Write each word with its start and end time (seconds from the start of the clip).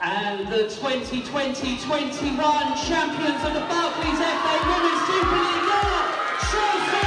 And 0.00 0.48
the 0.48 0.64
2020-21 0.64 2.86
champions 2.86 3.44
of 3.44 3.52
the 3.54 3.60
Barclays 3.60 4.18
FA 4.18 4.58
Women's 4.66 5.06
Super 5.06 5.38
League 5.38 5.70
are 5.70 6.08
Chelsea! 6.50 7.01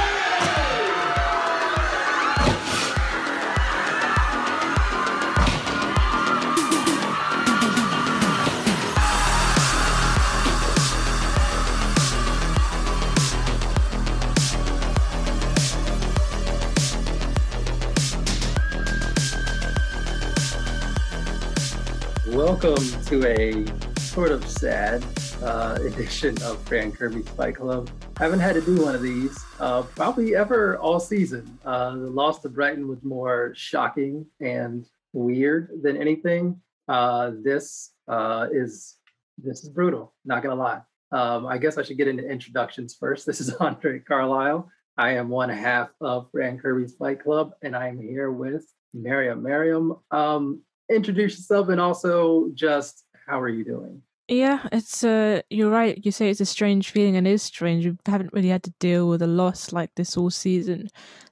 Welcome 22.66 23.04
to 23.04 23.24
a 23.28 24.00
sort 24.00 24.32
of 24.32 24.44
sad 24.44 25.04
uh, 25.40 25.78
edition 25.82 26.36
of 26.42 26.60
Fran 26.62 26.90
Kirby's 26.90 27.28
Fight 27.28 27.54
Club. 27.54 27.88
I 28.16 28.24
haven't 28.24 28.40
had 28.40 28.54
to 28.54 28.60
do 28.60 28.82
one 28.82 28.92
of 28.92 29.02
these 29.02 29.38
uh, 29.60 29.82
probably 29.82 30.34
ever 30.34 30.76
all 30.78 30.98
season. 30.98 31.60
Uh, 31.64 31.90
the 31.90 32.10
loss 32.10 32.40
to 32.40 32.48
Brighton 32.48 32.88
was 32.88 33.04
more 33.04 33.52
shocking 33.54 34.26
and 34.40 34.84
weird 35.12 35.80
than 35.80 35.96
anything. 35.96 36.60
Uh, 36.88 37.30
this 37.40 37.92
uh, 38.08 38.48
is 38.50 38.96
this 39.38 39.62
is 39.62 39.68
brutal. 39.68 40.12
Not 40.24 40.42
gonna 40.42 40.56
lie. 40.56 40.80
Um, 41.12 41.46
I 41.46 41.58
guess 41.58 41.78
I 41.78 41.84
should 41.84 41.98
get 41.98 42.08
into 42.08 42.28
introductions 42.28 42.96
first. 42.98 43.26
This 43.26 43.40
is 43.40 43.54
Andre 43.60 44.00
Carlisle. 44.00 44.68
I 44.98 45.12
am 45.12 45.28
one 45.28 45.50
half 45.50 45.90
of 46.00 46.32
Fran 46.32 46.58
Kirby's 46.58 46.96
Fight 46.96 47.22
Club, 47.22 47.52
and 47.62 47.76
I 47.76 47.86
am 47.86 48.00
here 48.00 48.32
with 48.32 48.66
Miriam. 48.92 49.44
Miriam, 49.44 49.94
um, 50.10 50.62
introduce 50.90 51.36
yourself 51.36 51.68
and 51.68 51.80
also 51.80 52.50
just 52.54 53.04
how 53.26 53.40
are 53.40 53.48
you 53.48 53.64
doing? 53.64 54.02
Yeah, 54.28 54.66
it's 54.72 55.04
uh 55.04 55.42
you're 55.50 55.70
right. 55.70 56.04
You 56.04 56.10
say 56.10 56.30
it's 56.30 56.40
a 56.40 56.46
strange 56.46 56.90
feeling 56.90 57.16
and 57.16 57.26
it 57.26 57.32
is 57.32 57.42
strange. 57.42 57.86
We 57.86 57.96
haven't 58.06 58.32
really 58.32 58.48
had 58.48 58.64
to 58.64 58.74
deal 58.80 59.08
with 59.08 59.22
a 59.22 59.26
loss 59.26 59.72
like 59.72 59.90
this 59.94 60.16
all 60.16 60.30
season. 60.30 60.88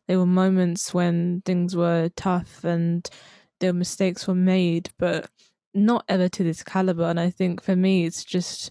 There 0.06 0.18
were 0.18 0.26
moments 0.26 0.94
when 0.94 1.42
things 1.44 1.74
were 1.74 2.10
tough 2.16 2.62
and 2.62 3.08
there 3.60 3.72
were 3.72 3.78
mistakes 3.78 4.28
were 4.28 4.34
made, 4.34 4.90
but 4.98 5.28
not 5.74 6.04
ever 6.08 6.28
to 6.28 6.44
this 6.44 6.62
caliber. 6.62 7.04
And 7.04 7.18
I 7.18 7.30
think 7.30 7.62
for 7.62 7.74
me 7.74 8.04
it's 8.06 8.22
just 8.24 8.70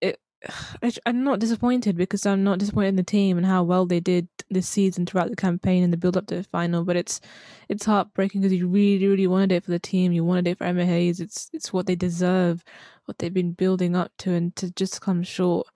it. 0.00 0.18
I'm 1.06 1.22
not 1.24 1.38
disappointed 1.38 1.96
because 1.96 2.24
I'm 2.24 2.44
not 2.44 2.58
disappointed 2.58 2.88
in 2.88 2.96
the 2.96 3.02
team 3.02 3.36
and 3.36 3.46
how 3.46 3.62
well 3.62 3.84
they 3.84 4.00
did 4.00 4.28
this 4.54 4.68
season 4.68 5.06
throughout 5.06 5.30
the 5.30 5.36
campaign 5.36 5.82
and 5.82 5.92
the 5.92 5.96
build 5.96 6.16
up 6.16 6.26
to 6.28 6.36
the 6.36 6.44
final. 6.44 6.84
But 6.84 6.96
it's 6.96 7.20
it's 7.68 7.84
heartbreaking 7.84 8.40
because 8.40 8.52
you 8.52 8.66
really, 8.66 9.06
really 9.06 9.26
wanted 9.26 9.52
it 9.52 9.64
for 9.64 9.70
the 9.70 9.78
team. 9.78 10.12
You 10.12 10.24
wanted 10.24 10.46
it 10.46 10.58
for 10.58 10.64
Emma 10.64 10.86
Hayes. 10.86 11.20
It's 11.20 11.50
it's 11.52 11.72
what 11.72 11.86
they 11.86 11.94
deserve, 11.94 12.64
what 13.04 13.18
they've 13.18 13.34
been 13.34 13.52
building 13.52 13.94
up 13.94 14.12
to, 14.18 14.32
and 14.32 14.54
to 14.56 14.70
just 14.72 15.00
come 15.00 15.22
short 15.22 15.66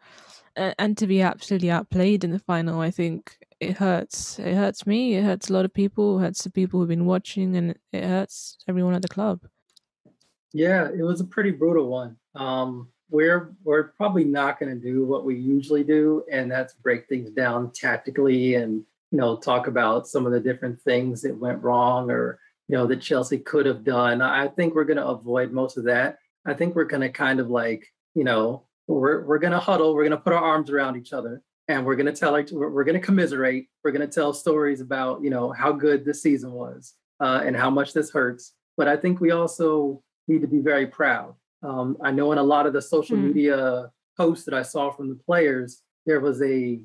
and, 0.56 0.74
and 0.78 0.98
to 0.98 1.06
be 1.06 1.22
absolutely 1.22 1.70
outplayed 1.70 2.24
in 2.24 2.30
the 2.30 2.38
final. 2.38 2.80
I 2.80 2.90
think 2.90 3.36
it 3.60 3.76
hurts. 3.76 4.38
It 4.38 4.54
hurts 4.54 4.86
me. 4.86 5.14
It 5.14 5.24
hurts 5.24 5.50
a 5.50 5.52
lot 5.52 5.64
of 5.64 5.72
people. 5.72 6.18
It 6.18 6.22
hurts 6.22 6.44
the 6.44 6.50
people 6.50 6.80
who've 6.80 6.88
been 6.88 7.06
watching, 7.06 7.56
and 7.56 7.74
it 7.92 8.04
hurts 8.04 8.58
everyone 8.68 8.94
at 8.94 9.02
the 9.02 9.08
club. 9.08 9.40
Yeah, 10.52 10.88
it 10.88 11.02
was 11.02 11.20
a 11.20 11.24
pretty 11.24 11.50
brutal 11.50 11.88
one. 11.88 12.16
Um, 12.34 12.88
we're 13.10 13.54
we're 13.64 13.84
probably 13.84 14.24
not 14.24 14.60
going 14.60 14.72
to 14.72 14.80
do 14.80 15.04
what 15.04 15.24
we 15.24 15.36
usually 15.36 15.84
do, 15.84 16.24
and 16.30 16.50
that's 16.50 16.74
break 16.74 17.08
things 17.08 17.30
down 17.30 17.72
tactically 17.72 18.54
and 18.56 18.84
you 19.10 19.18
know 19.18 19.36
talk 19.36 19.66
about 19.66 20.06
some 20.06 20.26
of 20.26 20.32
the 20.32 20.40
different 20.40 20.80
things 20.82 21.22
that 21.22 21.36
went 21.36 21.62
wrong 21.62 22.10
or 22.10 22.38
you 22.68 22.76
know 22.76 22.86
that 22.86 23.00
Chelsea 23.00 23.38
could 23.38 23.66
have 23.66 23.84
done. 23.84 24.20
I 24.20 24.48
think 24.48 24.74
we're 24.74 24.84
going 24.84 24.98
to 24.98 25.06
avoid 25.06 25.52
most 25.52 25.76
of 25.76 25.84
that. 25.84 26.18
I 26.46 26.54
think 26.54 26.74
we're 26.74 26.84
going 26.84 27.02
to 27.02 27.08
kind 27.08 27.40
of 27.40 27.48
like 27.50 27.86
you 28.14 28.24
know 28.24 28.64
we're 28.86 29.24
we're 29.24 29.38
going 29.38 29.52
to 29.52 29.58
huddle. 29.58 29.94
We're 29.94 30.04
going 30.04 30.18
to 30.18 30.22
put 30.22 30.32
our 30.32 30.44
arms 30.44 30.70
around 30.70 30.96
each 30.96 31.12
other 31.12 31.42
and 31.68 31.84
we're 31.84 31.96
going 31.96 32.06
to 32.06 32.12
tell 32.12 32.32
like 32.32 32.50
we're, 32.50 32.84
going 32.84 32.98
to 32.98 33.06
commiserate. 33.06 33.68
We're 33.84 33.92
going 33.92 34.08
to 34.08 34.12
tell 34.12 34.32
stories 34.32 34.80
about 34.80 35.22
you 35.22 35.30
know 35.30 35.52
how 35.52 35.72
good 35.72 36.04
this 36.04 36.22
season 36.22 36.52
was 36.52 36.94
uh, 37.20 37.42
and 37.44 37.56
how 37.56 37.70
much 37.70 37.92
this 37.92 38.10
hurts. 38.10 38.54
But 38.76 38.88
I 38.88 38.96
think 38.96 39.20
we 39.20 39.30
also 39.30 40.02
need 40.26 40.40
to 40.40 40.46
be 40.46 40.60
very 40.60 40.86
proud 40.86 41.34
um, 41.62 41.96
I 42.02 42.10
know 42.10 42.32
in 42.32 42.38
a 42.38 42.42
lot 42.42 42.66
of 42.66 42.72
the 42.72 42.82
social 42.82 43.16
mm. 43.16 43.28
media 43.28 43.90
posts 44.16 44.44
that 44.44 44.54
I 44.54 44.62
saw 44.62 44.90
from 44.90 45.08
the 45.08 45.14
players, 45.14 45.82
there 46.06 46.20
was 46.20 46.42
a 46.42 46.80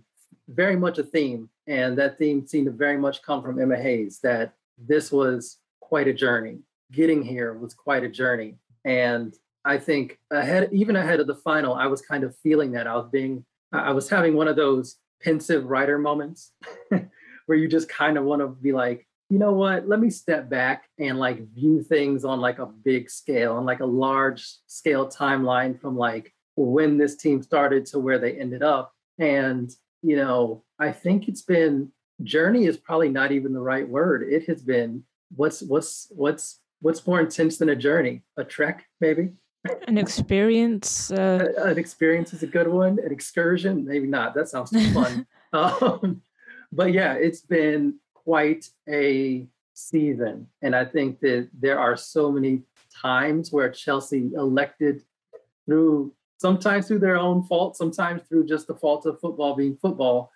very 0.47 0.75
much 0.75 0.97
a 0.97 1.03
theme, 1.03 1.49
and 1.67 1.97
that 1.97 2.17
theme 2.17 2.45
seemed 2.45 2.65
to 2.65 2.71
very 2.71 2.97
much 2.97 3.21
come 3.21 3.41
from 3.41 3.61
Emma 3.61 3.77
Hayes. 3.77 4.19
That 4.23 4.53
this 4.77 5.11
was 5.11 5.57
quite 5.79 6.07
a 6.07 6.13
journey. 6.13 6.59
Getting 6.91 7.23
here 7.23 7.53
was 7.53 7.73
quite 7.73 8.03
a 8.03 8.09
journey, 8.09 8.55
and 8.85 9.33
I 9.65 9.77
think 9.77 10.19
ahead, 10.31 10.69
even 10.71 10.95
ahead 10.95 11.19
of 11.19 11.27
the 11.27 11.35
final, 11.35 11.73
I 11.73 11.87
was 11.87 12.01
kind 12.01 12.23
of 12.23 12.35
feeling 12.37 12.71
that 12.73 12.87
I 12.87 12.95
was 12.95 13.07
being, 13.11 13.45
I 13.71 13.91
was 13.91 14.09
having 14.09 14.35
one 14.35 14.47
of 14.47 14.55
those 14.55 14.97
pensive 15.21 15.65
writer 15.65 15.97
moments 15.97 16.51
where 17.45 17.57
you 17.57 17.67
just 17.67 17.87
kind 17.87 18.17
of 18.17 18.25
want 18.25 18.41
to 18.41 18.47
be 18.47 18.73
like, 18.73 19.07
you 19.33 19.39
know 19.39 19.51
what? 19.51 19.87
Let 19.87 19.99
me 19.99 20.09
step 20.09 20.49
back 20.49 20.83
and 20.99 21.17
like 21.17 21.47
view 21.53 21.81
things 21.81 22.23
on 22.23 22.39
like 22.39 22.59
a 22.59 22.67
big 22.67 23.09
scale 23.09 23.57
and 23.57 23.65
like 23.65 23.79
a 23.79 23.85
large 23.85 24.45
scale 24.67 25.07
timeline 25.09 25.79
from 25.81 25.97
like 25.97 26.31
when 26.55 26.97
this 26.99 27.15
team 27.15 27.41
started 27.41 27.85
to 27.87 27.99
where 27.99 28.19
they 28.19 28.33
ended 28.33 28.61
up. 28.61 28.93
And 29.19 29.71
you 30.03 30.17
know 30.17 30.63
i 30.79 30.91
think 30.91 31.27
it's 31.29 31.41
been 31.41 31.89
journey 32.23 32.65
is 32.65 32.77
probably 32.77 33.09
not 33.09 33.31
even 33.31 33.53
the 33.53 33.59
right 33.59 33.87
word. 33.87 34.21
It 34.29 34.45
has 34.47 34.61
been 34.61 35.03
what's 35.35 35.61
what's 35.63 36.07
what's 36.11 36.59
what's 36.81 37.05
more 37.07 37.19
intense 37.19 37.57
than 37.57 37.69
a 37.69 37.75
journey? 37.75 38.21
A 38.37 38.43
trek 38.43 38.85
maybe? 39.01 39.31
An 39.87 39.97
experience 39.97 41.09
uh... 41.11 41.47
an 41.57 41.79
experience 41.79 42.33
is 42.33 42.43
a 42.43 42.47
good 42.47 42.67
one. 42.67 42.99
An 43.03 43.11
excursion 43.11 43.85
maybe 43.85 44.07
not. 44.07 44.35
That 44.35 44.49
sounds 44.49 44.69
too 44.69 44.91
fun. 44.91 45.25
Um, 45.53 46.23
but 46.71 46.93
yeah 46.93 47.13
it's 47.13 47.41
been 47.41 47.99
quite 48.25 48.69
a 48.89 49.47
season. 49.73 50.47
And 50.61 50.75
I 50.75 50.85
think 50.85 51.19
that 51.21 51.49
there 51.59 51.79
are 51.79 51.97
so 51.97 52.31
many 52.31 52.63
times 53.01 53.51
where 53.51 53.69
Chelsea 53.69 54.31
elected 54.35 55.03
through 55.65 56.13
sometimes 56.39 56.87
through 56.87 56.99
their 56.99 57.17
own 57.17 57.41
fault, 57.43 57.77
sometimes 57.77 58.21
through 58.27 58.45
just 58.45 58.67
the 58.67 58.75
fault 58.75 59.05
of 59.05 59.19
football 59.21 59.55
being 59.55 59.77
football, 59.77 60.29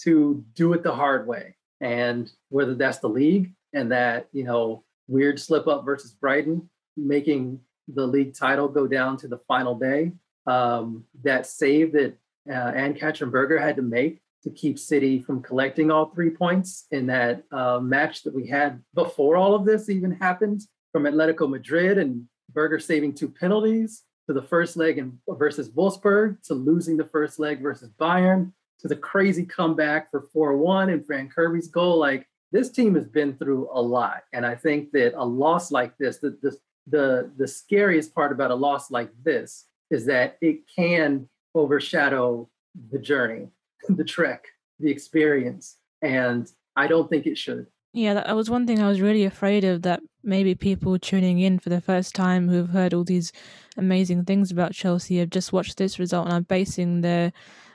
to 0.00 0.44
do 0.54 0.72
it 0.72 0.82
the 0.82 0.92
hard 0.92 1.28
way. 1.28 1.54
And 1.80 2.30
whether 2.48 2.74
that's 2.74 2.98
the 2.98 3.08
league 3.08 3.52
and 3.72 3.92
that, 3.92 4.26
you 4.32 4.42
know, 4.42 4.82
weird 5.06 5.38
slip 5.38 5.68
up 5.68 5.84
versus 5.84 6.12
Brighton, 6.12 6.68
making 6.96 7.60
the 7.86 8.06
league 8.06 8.34
title 8.34 8.66
go 8.66 8.88
down 8.88 9.16
to 9.18 9.28
the 9.28 9.38
final 9.46 9.76
day, 9.76 10.12
um, 10.46 11.04
that 11.22 11.46
save 11.46 11.92
that 11.92 12.16
uh, 12.50 12.72
Ann-Katrin 12.74 13.30
Berger 13.30 13.58
had 13.58 13.76
to 13.76 13.82
make 13.82 14.20
to 14.44 14.50
keep 14.50 14.78
City 14.78 15.20
from 15.20 15.42
collecting 15.42 15.90
all 15.90 16.10
three 16.10 16.30
points 16.30 16.86
in 16.90 17.06
that 17.06 17.42
uh, 17.50 17.80
match 17.80 18.22
that 18.22 18.34
we 18.34 18.46
had 18.46 18.82
before 18.94 19.36
all 19.36 19.54
of 19.54 19.64
this 19.64 19.88
even 19.88 20.12
happened 20.12 20.62
from 20.92 21.04
Atletico 21.04 21.48
Madrid 21.48 21.98
and 21.98 22.24
Berger 22.52 22.78
saving 22.78 23.14
two 23.14 23.28
penalties 23.28 24.02
to 24.28 24.34
the 24.34 24.42
first 24.42 24.76
leg 24.76 24.98
in, 24.98 25.18
versus 25.28 25.70
Wolfsburg 25.70 26.42
to 26.44 26.54
losing 26.54 26.96
the 26.96 27.06
first 27.06 27.38
leg 27.38 27.60
versus 27.60 27.90
Bayern 27.98 28.52
to 28.80 28.88
the 28.88 28.96
crazy 28.96 29.44
comeback 29.44 30.10
for 30.10 30.28
4-1 30.34 30.92
and 30.92 31.06
Fran 31.06 31.28
Kirby's 31.28 31.68
goal. 31.68 31.98
Like 31.98 32.28
this 32.52 32.70
team 32.70 32.94
has 32.94 33.06
been 33.06 33.36
through 33.36 33.68
a 33.72 33.80
lot. 33.80 34.22
And 34.32 34.44
I 34.44 34.54
think 34.54 34.92
that 34.92 35.14
a 35.16 35.24
loss 35.24 35.70
like 35.70 35.96
this, 35.98 36.18
the, 36.18 36.38
the, 36.42 36.56
the, 36.86 37.32
the 37.38 37.48
scariest 37.48 38.14
part 38.14 38.30
about 38.30 38.50
a 38.50 38.54
loss 38.54 38.90
like 38.90 39.10
this 39.22 39.64
is 39.90 40.06
that 40.06 40.36
it 40.40 40.60
can 40.74 41.28
overshadow 41.54 42.48
the 42.90 42.98
journey 42.98 43.48
the 43.88 44.04
trek, 44.04 44.46
the 44.80 44.90
experience. 44.90 45.76
And 46.02 46.50
I 46.76 46.86
don't 46.86 47.08
think 47.08 47.26
it 47.26 47.38
should. 47.38 47.66
Yeah, 47.92 48.14
that 48.14 48.34
was 48.34 48.50
one 48.50 48.66
thing 48.66 48.80
I 48.80 48.88
was 48.88 49.00
really 49.00 49.24
afraid 49.24 49.64
of 49.64 49.82
that 49.82 50.00
maybe 50.24 50.56
people 50.56 50.98
tuning 50.98 51.38
in 51.38 51.60
for 51.60 51.68
the 51.68 51.80
first 51.80 52.14
time 52.14 52.48
who've 52.48 52.70
heard 52.70 52.92
all 52.92 53.04
these 53.04 53.30
amazing 53.76 54.24
things 54.24 54.50
about 54.50 54.72
Chelsea 54.72 55.18
have 55.18 55.30
just 55.30 55.52
watched 55.52 55.76
this 55.76 55.98
result 55.98 56.26
and 56.26 56.34
are 56.34 56.40
basing 56.40 57.02
their 57.02 57.32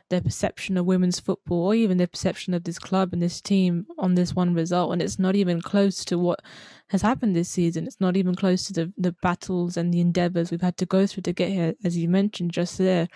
their 0.09 0.21
perception 0.21 0.77
of 0.77 0.85
women's 0.85 1.19
football 1.19 1.67
or 1.67 1.75
even 1.75 1.97
their 1.97 2.07
perception 2.07 2.53
of 2.53 2.63
this 2.63 2.79
club 2.79 3.13
and 3.13 3.21
this 3.21 3.41
team 3.41 3.85
on 3.97 4.15
this 4.15 4.35
one 4.35 4.53
result 4.53 4.91
and 4.91 5.01
it's 5.01 5.19
not 5.19 5.35
even 5.35 5.61
close 5.61 6.03
to 6.03 6.17
what 6.17 6.41
has 6.89 7.01
happened 7.01 7.35
this 7.35 7.49
season 7.49 7.85
it's 7.85 8.01
not 8.01 8.17
even 8.17 8.35
close 8.35 8.63
to 8.65 8.73
the, 8.73 8.93
the 8.97 9.11
battles 9.21 9.77
and 9.77 9.93
the 9.93 9.99
endeavors 9.99 10.49
we've 10.49 10.61
had 10.61 10.77
to 10.77 10.85
go 10.85 11.05
through 11.05 11.21
to 11.21 11.33
get 11.33 11.49
here 11.49 11.73
as 11.83 11.95
you 11.95 12.09
mentioned 12.09 12.51
just 12.51 12.77
there 12.77 13.07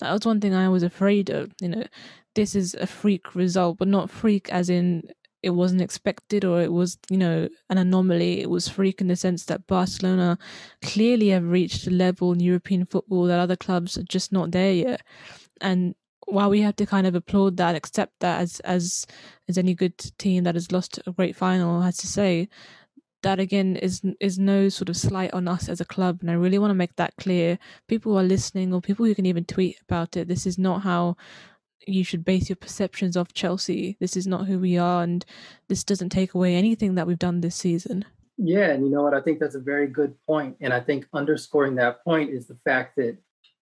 that 0.00 0.12
was 0.12 0.26
one 0.26 0.40
thing 0.40 0.54
i 0.54 0.68
was 0.68 0.82
afraid 0.82 1.30
of 1.30 1.50
you 1.60 1.68
know 1.68 1.84
this 2.34 2.54
is 2.54 2.74
a 2.74 2.86
freak 2.86 3.34
result, 3.34 3.78
but 3.78 3.88
not 3.88 4.10
freak 4.10 4.50
as 4.50 4.68
in 4.68 5.04
it 5.42 5.50
wasn't 5.50 5.82
expected 5.82 6.44
or 6.44 6.62
it 6.62 6.72
was, 6.72 6.98
you 7.10 7.18
know, 7.18 7.48
an 7.68 7.78
anomaly. 7.78 8.40
It 8.40 8.48
was 8.48 8.68
freak 8.68 9.00
in 9.00 9.08
the 9.08 9.16
sense 9.16 9.44
that 9.44 9.66
Barcelona 9.66 10.38
clearly 10.82 11.28
have 11.28 11.44
reached 11.44 11.86
a 11.86 11.90
level 11.90 12.32
in 12.32 12.40
European 12.40 12.86
football 12.86 13.24
that 13.26 13.38
other 13.38 13.56
clubs 13.56 13.98
are 13.98 14.04
just 14.04 14.32
not 14.32 14.52
there 14.52 14.72
yet. 14.72 15.02
And 15.60 15.94
while 16.26 16.50
we 16.50 16.60
have 16.62 16.76
to 16.76 16.86
kind 16.86 17.06
of 17.06 17.14
applaud 17.14 17.56
that, 17.56 17.74
accept 17.74 18.12
that 18.20 18.40
as 18.40 18.60
as 18.60 19.06
as 19.48 19.58
any 19.58 19.74
good 19.74 19.98
team 20.18 20.44
that 20.44 20.54
has 20.54 20.72
lost 20.72 20.98
a 21.06 21.12
great 21.12 21.36
final 21.36 21.82
has 21.82 21.96
to 21.98 22.06
say, 22.06 22.48
that 23.22 23.40
again 23.40 23.76
is 23.76 24.02
is 24.20 24.38
no 24.38 24.68
sort 24.68 24.88
of 24.88 24.96
slight 24.96 25.32
on 25.34 25.48
us 25.48 25.68
as 25.68 25.80
a 25.80 25.84
club, 25.84 26.18
and 26.20 26.30
I 26.30 26.34
really 26.34 26.58
want 26.58 26.70
to 26.70 26.74
make 26.74 26.96
that 26.96 27.16
clear. 27.16 27.58
People 27.88 28.12
who 28.12 28.18
are 28.18 28.24
listening, 28.24 28.72
or 28.72 28.80
people 28.80 29.04
who 29.06 29.14
can 29.14 29.26
even 29.26 29.44
tweet 29.44 29.78
about 29.88 30.16
it, 30.16 30.28
this 30.28 30.46
is 30.46 30.58
not 30.58 30.82
how 30.82 31.16
you 31.86 32.04
should 32.04 32.24
base 32.24 32.48
your 32.48 32.56
perceptions 32.56 33.16
of 33.16 33.34
Chelsea. 33.34 33.96
This 34.00 34.16
is 34.16 34.26
not 34.26 34.46
who 34.46 34.58
we 34.58 34.78
are, 34.78 35.02
and 35.02 35.24
this 35.68 35.84
doesn't 35.84 36.10
take 36.10 36.34
away 36.34 36.54
anything 36.54 36.94
that 36.94 37.06
we've 37.06 37.18
done 37.18 37.40
this 37.40 37.56
season. 37.56 38.04
Yeah, 38.36 38.70
and 38.70 38.84
you 38.84 38.90
know 38.90 39.02
what? 39.02 39.14
I 39.14 39.20
think 39.20 39.38
that's 39.38 39.54
a 39.54 39.60
very 39.60 39.86
good. 39.86 40.14
And 40.28 40.72
I 40.72 40.80
think 40.80 41.06
underscoring 41.12 41.76
that 41.76 42.02
point 42.04 42.30
is 42.30 42.46
the 42.46 42.58
fact 42.64 42.96
that 42.96 43.16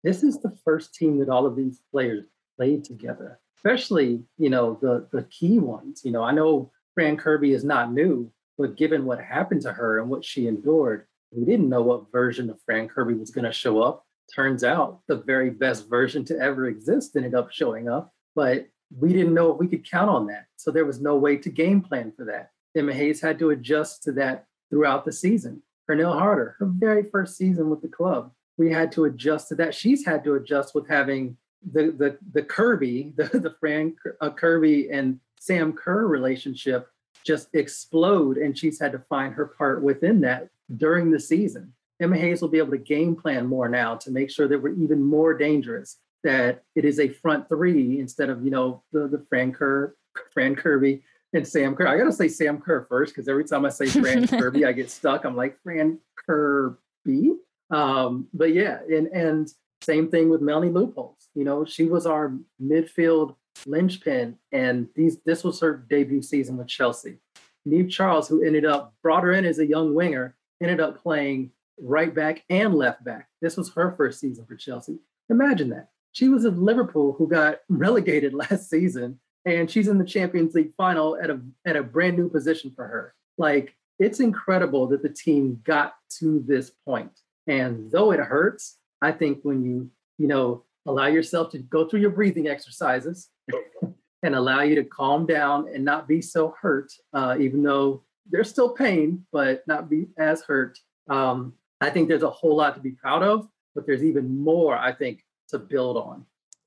this 0.05 0.23
is 0.23 0.41
the 0.41 0.57
first 0.65 0.95
team 0.95 1.19
that 1.19 1.29
all 1.29 1.47
of 1.47 1.57
these 1.57 1.81
players 1.91 2.27
played 2.63 2.85
together, 2.85 3.41
especially, 3.57 4.23
you 4.39 4.49
know, 4.49 4.79
the 4.81 5.09
the 5.11 5.25
key 5.25 5.59
ones. 5.59 6.03
You 6.05 6.13
know, 6.13 6.23
I 6.23 6.31
know 6.31 6.71
Fran 6.95 7.17
Kirby 7.17 7.53
is 7.53 7.65
not 7.65 7.93
new, 7.93 8.31
but 8.57 8.77
given 8.77 9.05
what 9.05 9.21
happened 9.21 9.63
to 9.63 9.73
her 9.73 9.99
and 9.99 10.09
what 10.09 10.25
she 10.25 10.47
endured, 10.47 11.07
we 11.33 11.45
didn't 11.45 11.69
know 11.69 11.83
what 11.83 12.13
version 12.13 12.49
of 12.51 12.63
Fran 12.65 12.87
Kirby 12.89 13.15
was 13.15 13.31
going 13.31 13.47
to 13.47 13.53
show 13.53 13.83
up 13.83 14.05
turns 14.33 14.63
out 14.63 15.01
the 15.09 15.17
very 15.17 15.51
best 15.51 15.89
version 15.89 16.25
to 16.25 16.39
ever 16.39 16.67
exist 16.67 17.17
ended 17.17 17.35
up 17.35 17.51
showing 17.51 17.89
up, 17.89 18.13
but 18.37 18.69
we 18.97 19.13
didn't 19.13 19.35
know 19.35 19.53
if 19.53 19.59
we 19.59 19.67
could 19.67 19.91
count 19.91 20.09
on 20.09 20.27
that. 20.29 20.47
So 20.57 20.71
there 20.71 20.87
was 20.87 21.01
no 21.01 21.17
way 21.17 21.37
to 21.39 21.51
game 21.51 21.81
plan 21.81 22.13
for 22.17 22.25
that. 22.27 22.51
Emma 22.77 22.95
Hayes 22.95 23.21
had 23.21 23.41
to 23.41 23.51
adjust 23.51 24.05
to 24.05 24.13
that 24.13 24.47
throughout 24.71 25.05
the 25.05 25.13
season. 25.13 25.63
Pernille 25.91 26.17
Harder, 26.17 26.55
her 26.61 26.67
very 26.67 27.03
first 27.03 27.37
season 27.37 27.69
with 27.69 27.83
the 27.83 27.89
club, 27.89 28.31
we 28.57 28.71
had 28.71 28.93
to 28.93 29.07
adjust 29.07 29.49
to 29.49 29.57
that. 29.57 29.75
She's 29.75 30.07
had 30.07 30.23
to 30.25 30.35
adjust 30.35 30.75
with 30.75 30.89
having 30.89 31.37
the 31.71 31.91
the 31.93 32.19
the 32.33 32.43
Kirby, 32.43 33.13
the 33.17 33.25
the 33.25 33.55
Fran 33.61 33.95
uh, 34.21 34.31
Kirby 34.31 34.91
and 34.91 35.21
Sam 35.39 35.73
Kerr 35.73 36.07
relationship 36.07 36.89
just 37.25 37.55
explode, 37.55 38.37
and 38.37 38.57
she's 38.57 38.81
had 38.81 38.93
to 38.93 38.99
find 38.99 39.35
her 39.35 39.47
part 39.47 39.83
within 39.83 40.21
that 40.23 40.49
during 40.77 41.11
the 41.11 41.21
season. 41.21 41.73
Emma 42.01 42.17
Hayes 42.17 42.43
will 42.43 42.49
be 42.49 42.59
able 42.59 42.73
to 42.73 42.79
game 42.79 43.15
plan 43.15 43.47
more 43.47 43.69
now 43.69 43.95
to 43.97 44.11
make 44.11 44.31
sure 44.31 44.49
that 44.49 44.61
we're 44.61 44.75
even 44.75 45.03
more 45.03 45.35
dangerous. 45.35 45.99
That 46.25 46.63
it 46.75 46.85
is 46.85 47.01
a 47.01 47.09
front 47.09 47.49
three 47.49 47.99
instead 47.99 48.31
of 48.31 48.45
you 48.45 48.51
know 48.51 48.83
the 48.93 49.09
the 49.09 49.25
Fran 49.29 49.53
Kerr, 49.53 49.95
Fran 50.33 50.55
Kirby 50.55 51.03
and 51.33 51.47
Sam 51.47 51.75
Kerr. 51.75 51.87
I 51.87 51.97
gotta 51.97 52.13
say 52.13 52.29
Sam 52.29 52.61
Kerr 52.61 52.87
first 52.89 53.15
because 53.15 53.29
every 53.29 53.45
time 53.45 53.65
I 53.65 53.71
say 53.71 53.87
Fran 53.87 54.27
Kirby, 54.29 54.65
I 54.65 54.73
get 54.73 54.91
stuck. 54.91 55.25
I'm 55.25 55.37
like 55.37 55.61
Fran 55.63 55.99
Kirby. 56.27 57.33
Um, 57.71 58.29
but 58.35 58.53
yeah, 58.53 58.79
and 58.89 59.07
and 59.09 59.49
same 59.83 60.11
thing 60.11 60.29
with 60.29 60.41
Melanie 60.41 60.71
Leupolz. 60.71 61.29
You 61.35 61.45
know, 61.45 61.65
she 61.65 61.85
was 61.85 62.07
our 62.07 62.35
midfield 62.63 63.37
linchpin, 63.67 64.37
and 64.53 64.89
these 64.95 65.19
this 65.25 65.45
was 65.45 65.61
her 65.61 65.85
debut 65.89 66.23
season 66.23 66.57
with 66.57 66.69
Chelsea. 66.69 67.19
Niamh 67.67 67.91
Charles, 67.91 68.29
who 68.29 68.43
ended 68.43 68.65
up 68.65 68.95
brought 69.03 69.23
her 69.23 69.33
in 69.33 69.45
as 69.45 69.59
a 69.59 69.67
young 69.67 69.95
winger, 69.95 70.37
ended 70.63 70.81
up 70.81 71.03
playing 71.03 71.51
right 71.81 72.15
back 72.15 72.45
and 72.51 72.75
left 72.75 73.05
back. 73.05 73.29
This 73.41 73.57
was 73.57 73.73
her 73.75 73.95
first 73.97 74.21
season 74.21 74.45
for 74.47 74.57
Chelsea. 74.57 74.99
Imagine 75.31 75.71
that. 75.71 75.89
She 76.13 76.29
was 76.29 76.45
at 76.45 76.59
Liverpool 76.59 77.15
who 77.17 77.29
got 77.29 77.59
relegated 77.69 78.35
last 78.35 78.69
season 78.69 79.19
and 79.45 79.71
she's 79.71 79.89
in 79.89 79.99
the 79.99 80.05
Champions 80.05 80.55
League 80.55 80.73
final 80.77 81.17
at 81.21 81.31
a 81.31 81.41
at 81.67 81.77
a 81.77 81.83
brand 81.83 82.17
new 82.17 82.29
position 82.29 82.73
for 82.75 82.87
her. 82.87 83.15
Like 83.39 83.75
it's 83.99 84.21
incredible 84.21 84.87
that 84.89 85.03
the 85.03 85.09
team 85.09 85.61
got 85.65 85.95
to 86.19 86.43
this 86.47 86.71
point. 86.85 87.21
And 87.47 87.91
though 87.91 88.13
it 88.13 88.21
hurts, 88.21 88.79
I 89.03 89.13
think 89.13 89.41
when 89.43 89.63
you, 89.63 89.91
you 90.17 90.29
know, 90.29 90.65
allow 90.87 91.07
yourself 91.07 91.51
to 91.51 91.59
go 91.59 91.87
through 91.87 92.01
your 92.01 92.11
breathing 92.11 92.49
exercises 92.49 93.29
and 94.23 94.35
allow 94.35 94.63
you 94.63 94.77
to 94.77 94.85
calm 94.85 95.27
down 95.27 95.69
and 95.75 95.85
not 95.85 96.09
be 96.09 96.23
so 96.23 96.55
hurt, 96.61 96.93
uh, 97.13 97.37
even 97.39 97.63
though 97.63 98.05
there's 98.31 98.49
still 98.49 98.71
pain, 98.71 99.27
but 99.33 99.67
not 99.67 99.91
be 99.91 100.07
as 100.19 100.43
hurt. 100.43 100.79
Um, 101.11 101.55
I 101.81 101.91
think 101.91 102.09
there's 102.09 102.23
a 102.23 102.31
whole 102.31 102.57
lot 102.57 102.75
to 102.77 102.81
be 102.81 102.93
proud 102.93 103.23
of, 103.23 103.49
but 103.75 103.87
there's 103.87 104.05
even 104.05 104.39
more, 104.39 104.77
I 104.77 104.93
think, 104.93 105.25
to 105.49 105.59
build 105.59 105.97
on. 105.97 106.25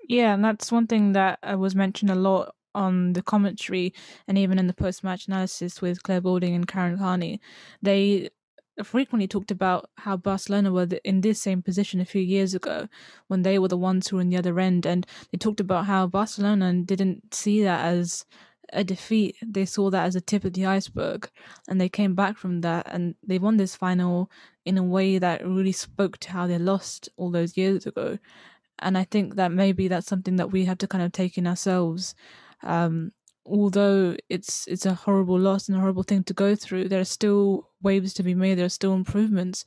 Yeah, 0.08 0.34
and 0.34 0.44
that's 0.44 0.72
one 0.72 0.88
thing 0.88 1.14
that 1.14 1.40
was 1.58 1.74
mentioned 1.74 2.12
a 2.12 2.16
lot 2.16 2.54
on 2.76 3.14
the 3.14 3.24
commentary 3.24 3.94
and 4.28 4.38
even 4.38 4.60
in 4.60 4.68
the 4.68 4.74
post 4.74 5.04
match 5.04 5.28
analysis 5.28 5.82
with 5.82 6.04
Clare 6.04 6.22
Balding 6.22 6.54
and 6.54 6.68
Karen 6.68 6.98
Carney. 6.98 7.40
They 7.82 8.30
frequently 8.84 9.28
talked 9.28 9.52
about 9.52 9.90
how 9.98 10.18
Barcelona 10.18 10.72
were 10.72 10.88
in 11.04 11.22
this 11.22 11.42
same 11.42 11.62
position 11.62 12.02
a 12.02 12.06
few 12.06 12.22
years 12.22 12.54
ago 12.54 12.88
when 13.28 13.44
they 13.44 13.58
were 13.58 13.68
the 13.68 13.78
ones 13.78 14.08
who 14.08 14.18
were 14.18 14.22
in 14.22 14.30
the 14.30 14.38
other 14.38 14.60
end. 14.60 14.86
And 14.86 15.06
they 15.32 15.38
talked 15.38 15.60
about 15.60 15.86
how 15.86 16.08
Barcelona 16.08 16.74
didn't 16.74 17.34
see 17.34 17.64
that 17.64 17.86
as 17.86 18.26
a 18.74 18.84
defeat. 18.84 19.38
They 19.46 19.66
saw 19.66 19.90
that 19.90 20.06
as 20.06 20.16
a 20.16 20.22
tip 20.22 20.44
of 20.44 20.54
the 20.54 20.66
iceberg, 20.66 21.30
and 21.68 21.80
they 21.80 21.90
came 21.90 22.16
back 22.16 22.38
from 22.38 22.62
that 22.62 22.88
and 22.92 23.16
they 23.26 23.40
won 23.40 23.58
this 23.58 23.76
final 23.76 24.30
in 24.66 24.78
a 24.78 24.84
way 24.84 25.20
that 25.20 25.46
really 25.46 25.72
spoke 25.72 26.18
to 26.20 26.32
how 26.32 26.48
they 26.48 26.58
lost 26.58 27.10
all 27.18 27.32
those 27.32 27.58
years 27.58 27.86
ago. 27.86 28.18
And 28.80 28.98
I 28.98 29.06
think 29.06 29.36
that 29.36 29.52
maybe 29.52 29.88
that's 29.88 30.08
something 30.08 30.36
that 30.36 30.52
we 30.52 30.66
have 30.66 30.80
to 30.80 30.88
kind 30.88 31.04
of 31.04 31.12
take 31.12 31.38
in 31.38 31.48
ourselves. 31.48 32.14
Um, 32.64 33.12
although 33.46 34.16
it's 34.30 34.68
it's 34.68 34.86
a 34.86 34.94
horrible 34.94 35.40
loss 35.40 35.68
and 35.68 35.78
a 35.78 35.80
horrible 35.80 36.04
thing 36.04 36.24
to 36.24 36.34
go 36.34 36.56
through, 36.56 36.90
there 36.90 37.02
are 37.02 37.06
still 37.06 37.70
waves 37.82 38.14
to 38.16 38.24
be 38.24 38.34
made. 38.34 38.58
There 38.58 38.66
are 38.66 38.70
still 38.70 38.94
improvements, 38.94 39.66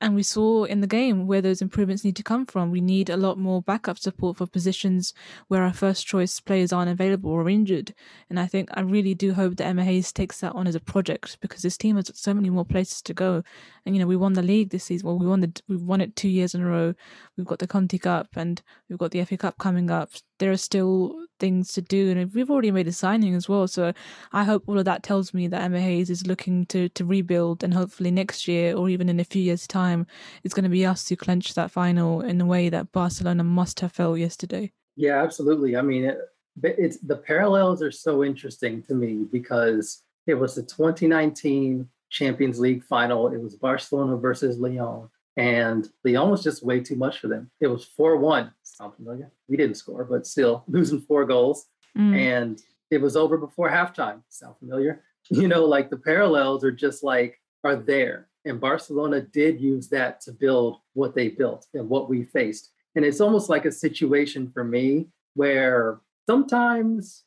and 0.00 0.14
we 0.14 0.22
saw 0.22 0.64
in 0.64 0.80
the 0.80 0.86
game 0.86 1.26
where 1.26 1.42
those 1.42 1.60
improvements 1.60 2.04
need 2.04 2.14
to 2.16 2.22
come 2.22 2.46
from. 2.46 2.70
We 2.70 2.80
need 2.80 3.10
a 3.10 3.16
lot 3.16 3.36
more 3.36 3.60
backup 3.60 3.98
support 3.98 4.36
for 4.36 4.46
positions 4.46 5.12
where 5.48 5.64
our 5.64 5.72
first 5.72 6.06
choice 6.06 6.38
players 6.38 6.72
aren't 6.72 6.90
available 6.90 7.32
or 7.32 7.48
injured. 7.48 7.94
And 8.30 8.38
I 8.38 8.46
think 8.46 8.68
I 8.74 8.82
really 8.82 9.14
do 9.14 9.34
hope 9.34 9.56
that 9.56 9.66
Emma 9.66 9.82
Hayes 9.84 10.12
takes 10.12 10.40
that 10.40 10.54
on 10.54 10.68
as 10.68 10.76
a 10.76 10.80
project 10.80 11.38
because 11.40 11.62
this 11.62 11.76
team 11.76 11.96
has 11.96 12.12
so 12.14 12.32
many 12.32 12.48
more 12.48 12.64
places 12.64 13.02
to 13.02 13.14
go. 13.14 13.42
And 13.84 13.96
you 13.96 14.00
know, 14.00 14.06
we 14.06 14.16
won 14.16 14.34
the 14.34 14.42
league 14.42 14.70
this 14.70 14.84
season. 14.84 15.06
Well, 15.06 15.18
we 15.18 15.26
won 15.26 15.40
the 15.40 15.52
we 15.68 15.76
won 15.76 16.00
it 16.00 16.14
two 16.14 16.28
years 16.28 16.54
in 16.54 16.62
a 16.62 16.66
row. 16.66 16.94
We've 17.36 17.46
got 17.46 17.58
the 17.58 17.66
Conti 17.66 17.98
Cup 17.98 18.28
and 18.36 18.62
we've 18.88 18.98
got 18.98 19.10
the 19.10 19.24
FA 19.24 19.36
Cup 19.36 19.58
coming 19.58 19.90
up. 19.90 20.10
There 20.38 20.50
are 20.50 20.56
still 20.56 21.26
things 21.38 21.72
to 21.72 21.82
do, 21.82 22.10
and 22.10 22.32
we've 22.32 22.50
already 22.50 22.70
made 22.70 22.88
a 22.88 22.92
signing 22.92 23.34
as 23.34 23.48
well. 23.48 23.68
So 23.68 23.92
I 24.32 24.44
hope 24.44 24.64
all 24.66 24.78
of 24.78 24.84
that 24.84 25.02
tells 25.02 25.32
me 25.32 25.48
that 25.48 25.62
Emma 25.62 25.80
Hayes 25.80 26.10
is 26.10 26.26
looking 26.26 26.66
to 26.66 26.88
to 26.90 27.04
rebuild, 27.04 27.62
and 27.62 27.74
hopefully 27.74 28.10
next 28.10 28.48
year 28.48 28.76
or 28.76 28.88
even 28.88 29.08
in 29.08 29.20
a 29.20 29.24
few 29.24 29.42
years' 29.42 29.66
time, 29.66 30.06
it's 30.44 30.54
going 30.54 30.64
to 30.64 30.70
be 30.70 30.86
us 30.86 31.08
who 31.08 31.16
clench 31.16 31.54
that 31.54 31.70
final 31.70 32.20
in 32.20 32.38
the 32.38 32.46
way 32.46 32.68
that 32.68 32.92
Barcelona 32.92 33.44
must 33.44 33.80
have 33.80 33.92
felt 33.92 34.18
yesterday. 34.18 34.72
Yeah, 34.96 35.22
absolutely. 35.22 35.76
I 35.76 35.82
mean, 35.82 36.04
it, 36.04 36.18
it's 36.62 36.98
the 36.98 37.16
parallels 37.16 37.82
are 37.82 37.92
so 37.92 38.24
interesting 38.24 38.82
to 38.84 38.94
me 38.94 39.26
because 39.30 40.02
it 40.26 40.34
was 40.34 40.54
the 40.54 40.62
2019 40.62 41.88
Champions 42.10 42.58
League 42.58 42.82
final. 42.84 43.28
It 43.28 43.40
was 43.40 43.54
Barcelona 43.54 44.16
versus 44.16 44.58
Lyon 44.58 45.08
and 45.38 45.88
Lyon 46.02 46.30
was 46.30 46.42
just 46.42 46.64
way 46.64 46.80
too 46.80 46.96
much 46.96 47.20
for 47.20 47.28
them. 47.28 47.48
It 47.60 47.68
was 47.68 47.84
4 47.84 48.16
1. 48.16 48.50
Sound 48.78 48.94
familiar? 48.94 49.32
We 49.48 49.56
didn't 49.56 49.76
score, 49.76 50.04
but 50.04 50.24
still 50.24 50.62
losing 50.68 51.00
four 51.00 51.24
goals. 51.24 51.66
Mm. 51.96 52.16
And 52.16 52.62
it 52.92 53.00
was 53.00 53.16
over 53.16 53.36
before 53.36 53.68
halftime. 53.68 54.22
Sound 54.28 54.56
familiar? 54.58 55.02
You 55.30 55.46
know, 55.46 55.66
like 55.66 55.90
the 55.90 55.98
parallels 55.98 56.64
are 56.64 56.72
just 56.72 57.04
like, 57.04 57.38
are 57.62 57.76
there. 57.76 58.28
And 58.46 58.58
Barcelona 58.58 59.20
did 59.20 59.60
use 59.60 59.88
that 59.88 60.22
to 60.22 60.32
build 60.32 60.78
what 60.94 61.14
they 61.14 61.28
built 61.28 61.66
and 61.74 61.86
what 61.86 62.08
we 62.08 62.24
faced. 62.24 62.70
And 62.94 63.04
it's 63.04 63.20
almost 63.20 63.50
like 63.50 63.66
a 63.66 63.72
situation 63.72 64.50
for 64.50 64.64
me 64.64 65.08
where 65.34 66.00
sometimes, 66.26 67.24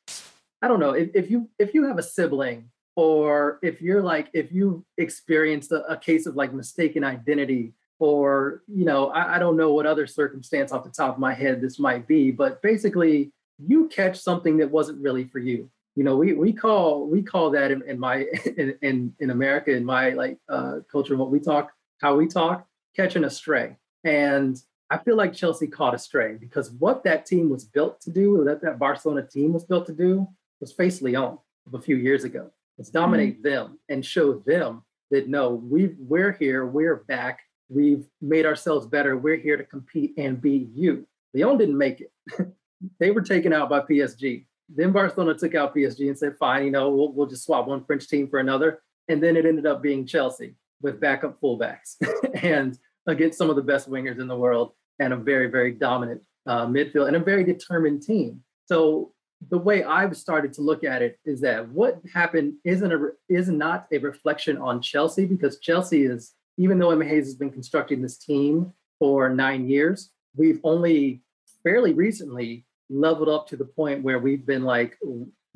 I 0.63 0.67
don't 0.67 0.79
know, 0.79 0.93
if, 0.93 1.12
if 1.13 1.29
you 1.29 1.48
if 1.60 1.75
you 1.75 1.84
have 1.84 2.00
a 2.00 2.03
sibling 2.03 2.72
or 2.96 3.60
if 3.62 3.84
you're 3.84 4.01
like 4.01 4.29
if 4.34 4.51
you 4.51 4.84
experienced 4.98 5.72
a, 5.72 5.86
a 5.86 5.98
case 5.98 6.25
of 6.25 6.36
like 6.36 6.53
mistaken 6.53 7.03
identity 7.03 7.75
or 8.01 8.63
you 8.67 8.84
know 8.84 9.08
I, 9.10 9.36
I, 9.36 9.39
don't 9.39 9.55
know 9.55 9.74
what 9.74 9.86
other 9.86 10.08
circumstance 10.08 10.72
off 10.72 10.84
the 10.84 10.89
top 10.89 11.13
of 11.13 11.20
my 11.20 11.34
head 11.34 11.62
this 11.62 11.77
might 11.77 12.08
be 12.08 12.31
but 12.31 12.62
basically 12.62 13.31
you 13.67 13.88
catch 13.89 14.20
something 14.20 14.58
that 14.58 14.72
wasn't 14.72 15.00
really 15.01 15.25
for 15.25 15.38
you. 15.38 15.70
You 15.96 16.03
know 16.03 16.15
we 16.15 16.34
we 16.34 16.51
call 16.51 17.05
we 17.05 17.22
call 17.22 17.51
that 17.51 17.70
in, 17.70 17.84
in 17.84 18.00
my 18.00 18.25
in, 18.58 18.75
in, 18.81 19.13
in 19.20 19.29
america 19.29 19.72
in 19.72 19.86
my 19.86 20.12
like 20.12 20.38
uh 20.50 20.79
culture 20.91 21.15
what 21.15 21.29
we 21.29 21.39
talk 21.39 21.72
how 22.01 22.15
we 22.15 22.27
talk 22.27 22.65
catching 22.96 23.25
a 23.25 23.29
stray. 23.29 23.75
And 24.03 24.58
i 24.89 24.98
feel 24.98 25.15
like 25.15 25.34
chelsea 25.34 25.67
caught 25.67 25.93
a 25.93 26.00
stray 26.00 26.36
because 26.36 26.72
what 26.72 27.03
that 27.03 27.25
team 27.25 27.50
was 27.50 27.65
built 27.65 28.01
to 28.01 28.10
do 28.10 28.43
that 28.46 28.62
that 28.62 28.79
barcelona 28.79 29.27
team 29.27 29.53
was 29.53 29.63
built 29.63 29.86
to 29.86 29.93
do 29.93 30.27
was 30.60 30.72
face 30.72 31.01
lyon 31.01 31.38
a 31.74 31.81
few 31.81 31.98
years 31.98 32.24
ago. 32.24 32.50
Was 32.77 32.89
dominate 32.89 33.43
mm-hmm. 33.43 33.50
them 33.50 33.79
and 33.89 34.03
show 34.03 34.34
them 34.34 34.84
that 35.12 35.27
no 35.27 35.51
we 35.53 35.93
we're 36.00 36.31
here 36.31 36.65
we're 36.65 36.96
back 36.96 37.41
We've 37.74 38.06
made 38.22 38.46
ourselves 38.46 38.86
better. 38.86 39.18
We're 39.18 39.38
here 39.38 39.56
to 39.56 39.63
compete 39.63 40.13
and 40.18 40.42
beat 40.42 40.70
you. 40.75 41.08
Lyon 41.34 41.58
didn't 41.58 41.78
make 41.78 42.01
it. 42.01 42.12
they 43.00 43.12
were 43.12 43.22
taken 43.22 43.54
out 43.54 43.70
by 43.70 43.80
PSG. 43.80 44.46
Then 44.74 44.92
Barcelona 44.92 45.36
took 45.36 45.56
out 45.56 45.75
PSG 45.75 46.08
and 46.08 46.18
said, 46.18 46.38
fine, 46.38 46.66
you 46.66 46.72
know, 46.72 46.90
we'll, 46.90 47.13
we'll 47.13 47.28
just 47.28 47.46
swap 47.46 47.68
one 47.68 47.86
French 47.86 48.08
team 48.08 48.28
for 48.28 48.40
another. 48.40 48.82
And 49.08 49.24
then 49.24 49.38
it 49.38 49.46
ended 49.46 49.66
up 49.66 49.82
being 49.82 50.06
Chelsea 50.06 50.56
with 50.82 51.00
backup 51.00 51.40
fullbacks 51.40 51.96
and 52.44 52.78
against 53.08 53.38
some 53.38 53.50
of 53.50 53.56
the 53.56 53.62
best 53.62 53.90
wingers 53.90 54.20
in 54.20 54.28
the 54.28 54.38
world 54.38 54.74
and 55.00 55.13
a 55.13 55.18
very, 55.18 55.48
very 55.48 55.72
dominant 55.72 56.22
uh, 56.48 56.66
midfield 56.66 57.08
and 57.08 57.16
a 57.16 57.20
very 57.20 57.44
determined 57.44 58.01
team. 58.04 58.44
So 58.66 59.13
the 59.50 59.58
way 59.58 59.84
I've 59.84 60.16
started 60.18 60.54
to 60.54 60.62
look 60.62 60.84
at 60.84 61.01
it 61.01 61.20
is 61.25 61.42
that 61.42 61.68
what 61.70 62.00
happened 62.13 62.56
isn't 62.63 62.92
a 62.92 63.10
is 63.28 63.50
not 63.50 63.88
a 63.92 63.98
reflection 63.98 64.58
on 64.58 64.82
Chelsea 64.82 65.25
because 65.25 65.60
Chelsea 65.60 66.04
is 66.04 66.34
even 66.58 66.79
though 66.79 66.91
Emma 66.91 67.05
Hayes 67.05 67.25
has 67.25 67.36
been 67.36 67.51
constructing 67.51 68.01
this 68.01 68.17
team 68.17 68.74
for 69.00 69.29
nine 69.29 69.67
years, 69.67 70.12
we've 70.36 70.60
only 70.63 71.22
fairly 71.63 71.93
recently 71.93 72.65
leveled 72.89 73.29
up 73.29 73.48
to 73.48 73.58
the 73.58 73.65
point 73.65 74.03
where 74.03 74.20
we've 74.20 74.46
been 74.46 74.63
like 74.63 74.98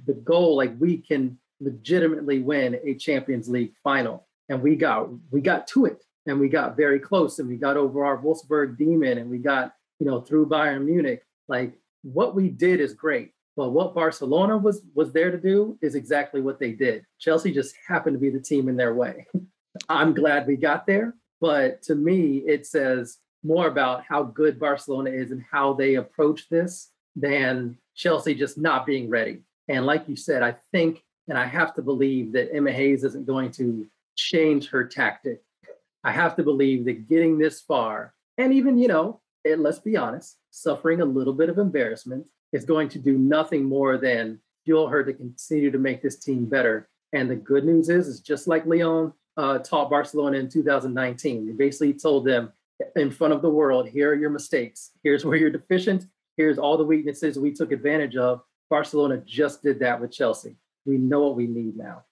the 0.05 0.13
goal, 0.13 0.57
like 0.57 0.73
we 0.79 0.97
can 0.97 1.37
legitimately 1.59 2.39
win 2.39 2.79
a 2.83 2.95
Champions 2.95 3.49
League 3.49 3.73
final. 3.83 4.27
And 4.49 4.61
we 4.61 4.75
got 4.75 5.09
we 5.31 5.41
got 5.41 5.67
to 5.69 5.85
it 5.85 6.03
and 6.27 6.39
we 6.39 6.49
got 6.49 6.77
very 6.77 6.99
close 6.99 7.39
and 7.39 7.49
we 7.49 7.57
got 7.57 7.77
over 7.77 8.05
our 8.05 8.17
Wolfsburg 8.17 8.77
demon 8.77 9.17
and 9.17 9.29
we 9.29 9.39
got, 9.39 9.73
you 9.99 10.05
know, 10.05 10.21
through 10.21 10.47
Bayern 10.47 10.85
Munich. 10.85 11.23
Like 11.47 11.73
what 12.03 12.35
we 12.35 12.49
did 12.49 12.79
is 12.79 12.93
great. 12.93 13.31
But 13.57 13.69
what 13.69 13.95
Barcelona 13.95 14.57
was 14.57 14.81
was 14.93 15.13
there 15.13 15.31
to 15.31 15.37
do 15.37 15.77
is 15.81 15.95
exactly 15.95 16.41
what 16.41 16.59
they 16.59 16.73
did. 16.73 17.05
Chelsea 17.19 17.51
just 17.51 17.75
happened 17.87 18.15
to 18.15 18.19
be 18.19 18.29
the 18.29 18.39
team 18.39 18.69
in 18.69 18.75
their 18.75 18.93
way. 18.93 19.27
I'm 19.89 20.13
glad 20.13 20.47
we 20.47 20.55
got 20.55 20.87
there, 20.87 21.13
but 21.41 21.81
to 21.83 21.95
me 21.95 22.37
it 22.45 22.65
says 22.65 23.17
more 23.43 23.67
about 23.67 24.03
how 24.03 24.23
good 24.23 24.59
Barcelona 24.59 25.11
is 25.11 25.31
and 25.31 25.43
how 25.51 25.73
they 25.73 25.95
approach 25.95 26.49
this 26.49 26.89
than 27.15 27.77
Chelsea 27.95 28.33
just 28.35 28.57
not 28.57 28.85
being 28.85 29.09
ready. 29.09 29.41
And 29.67 29.85
like 29.85 30.07
you 30.07 30.15
said, 30.15 30.43
I 30.43 30.55
think 30.71 31.03
and 31.27 31.37
I 31.37 31.45
have 31.45 31.73
to 31.75 31.81
believe 31.81 32.33
that 32.33 32.53
Emma 32.53 32.71
Hayes 32.71 33.03
isn't 33.03 33.25
going 33.25 33.51
to 33.51 33.87
change 34.15 34.69
her 34.69 34.85
tactic. 34.85 35.41
I 36.03 36.11
have 36.11 36.35
to 36.35 36.43
believe 36.43 36.85
that 36.85 37.09
getting 37.09 37.37
this 37.37 37.61
far, 37.61 38.13
and 38.37 38.53
even, 38.53 38.77
you 38.77 38.87
know, 38.87 39.21
let's 39.43 39.79
be 39.79 39.97
honest, 39.97 40.37
suffering 40.51 41.01
a 41.01 41.05
little 41.05 41.33
bit 41.33 41.49
of 41.49 41.57
embarrassment 41.57 42.25
is 42.53 42.63
going 42.65 42.89
to 42.89 42.99
do 42.99 43.17
nothing 43.17 43.63
more 43.63 43.97
than 43.97 44.39
fuel 44.65 44.87
her 44.87 45.03
to 45.03 45.13
continue 45.13 45.71
to 45.71 45.77
make 45.77 46.01
this 46.01 46.17
team 46.17 46.45
better. 46.45 46.89
And 47.13 47.29
the 47.29 47.35
good 47.35 47.65
news 47.65 47.89
is, 47.89 48.07
is 48.07 48.19
just 48.19 48.47
like 48.47 48.65
Lyon 48.65 49.13
uh, 49.37 49.59
taught 49.59 49.89
Barcelona 49.89 50.37
in 50.37 50.49
2019, 50.49 51.45
they 51.45 51.51
basically 51.53 51.93
told 51.93 52.25
them 52.25 52.51
in 52.95 53.11
front 53.11 53.33
of 53.33 53.41
the 53.41 53.49
world, 53.49 53.87
here 53.87 54.11
are 54.11 54.15
your 54.15 54.29
mistakes. 54.29 54.91
Here's 55.03 55.25
where 55.25 55.37
you're 55.37 55.49
deficient. 55.49 56.05
Here's 56.37 56.57
all 56.57 56.77
the 56.77 56.83
weaknesses 56.83 57.39
we 57.39 57.51
took 57.51 57.71
advantage 57.71 58.15
of. 58.17 58.41
Barcelona 58.69 59.21
just 59.25 59.63
did 59.63 59.79
that 59.79 60.01
with 60.01 60.11
Chelsea 60.11 60.57
we 60.85 60.97
know 60.97 61.21
what 61.21 61.35
we 61.35 61.47
need 61.47 61.75
now. 61.75 62.03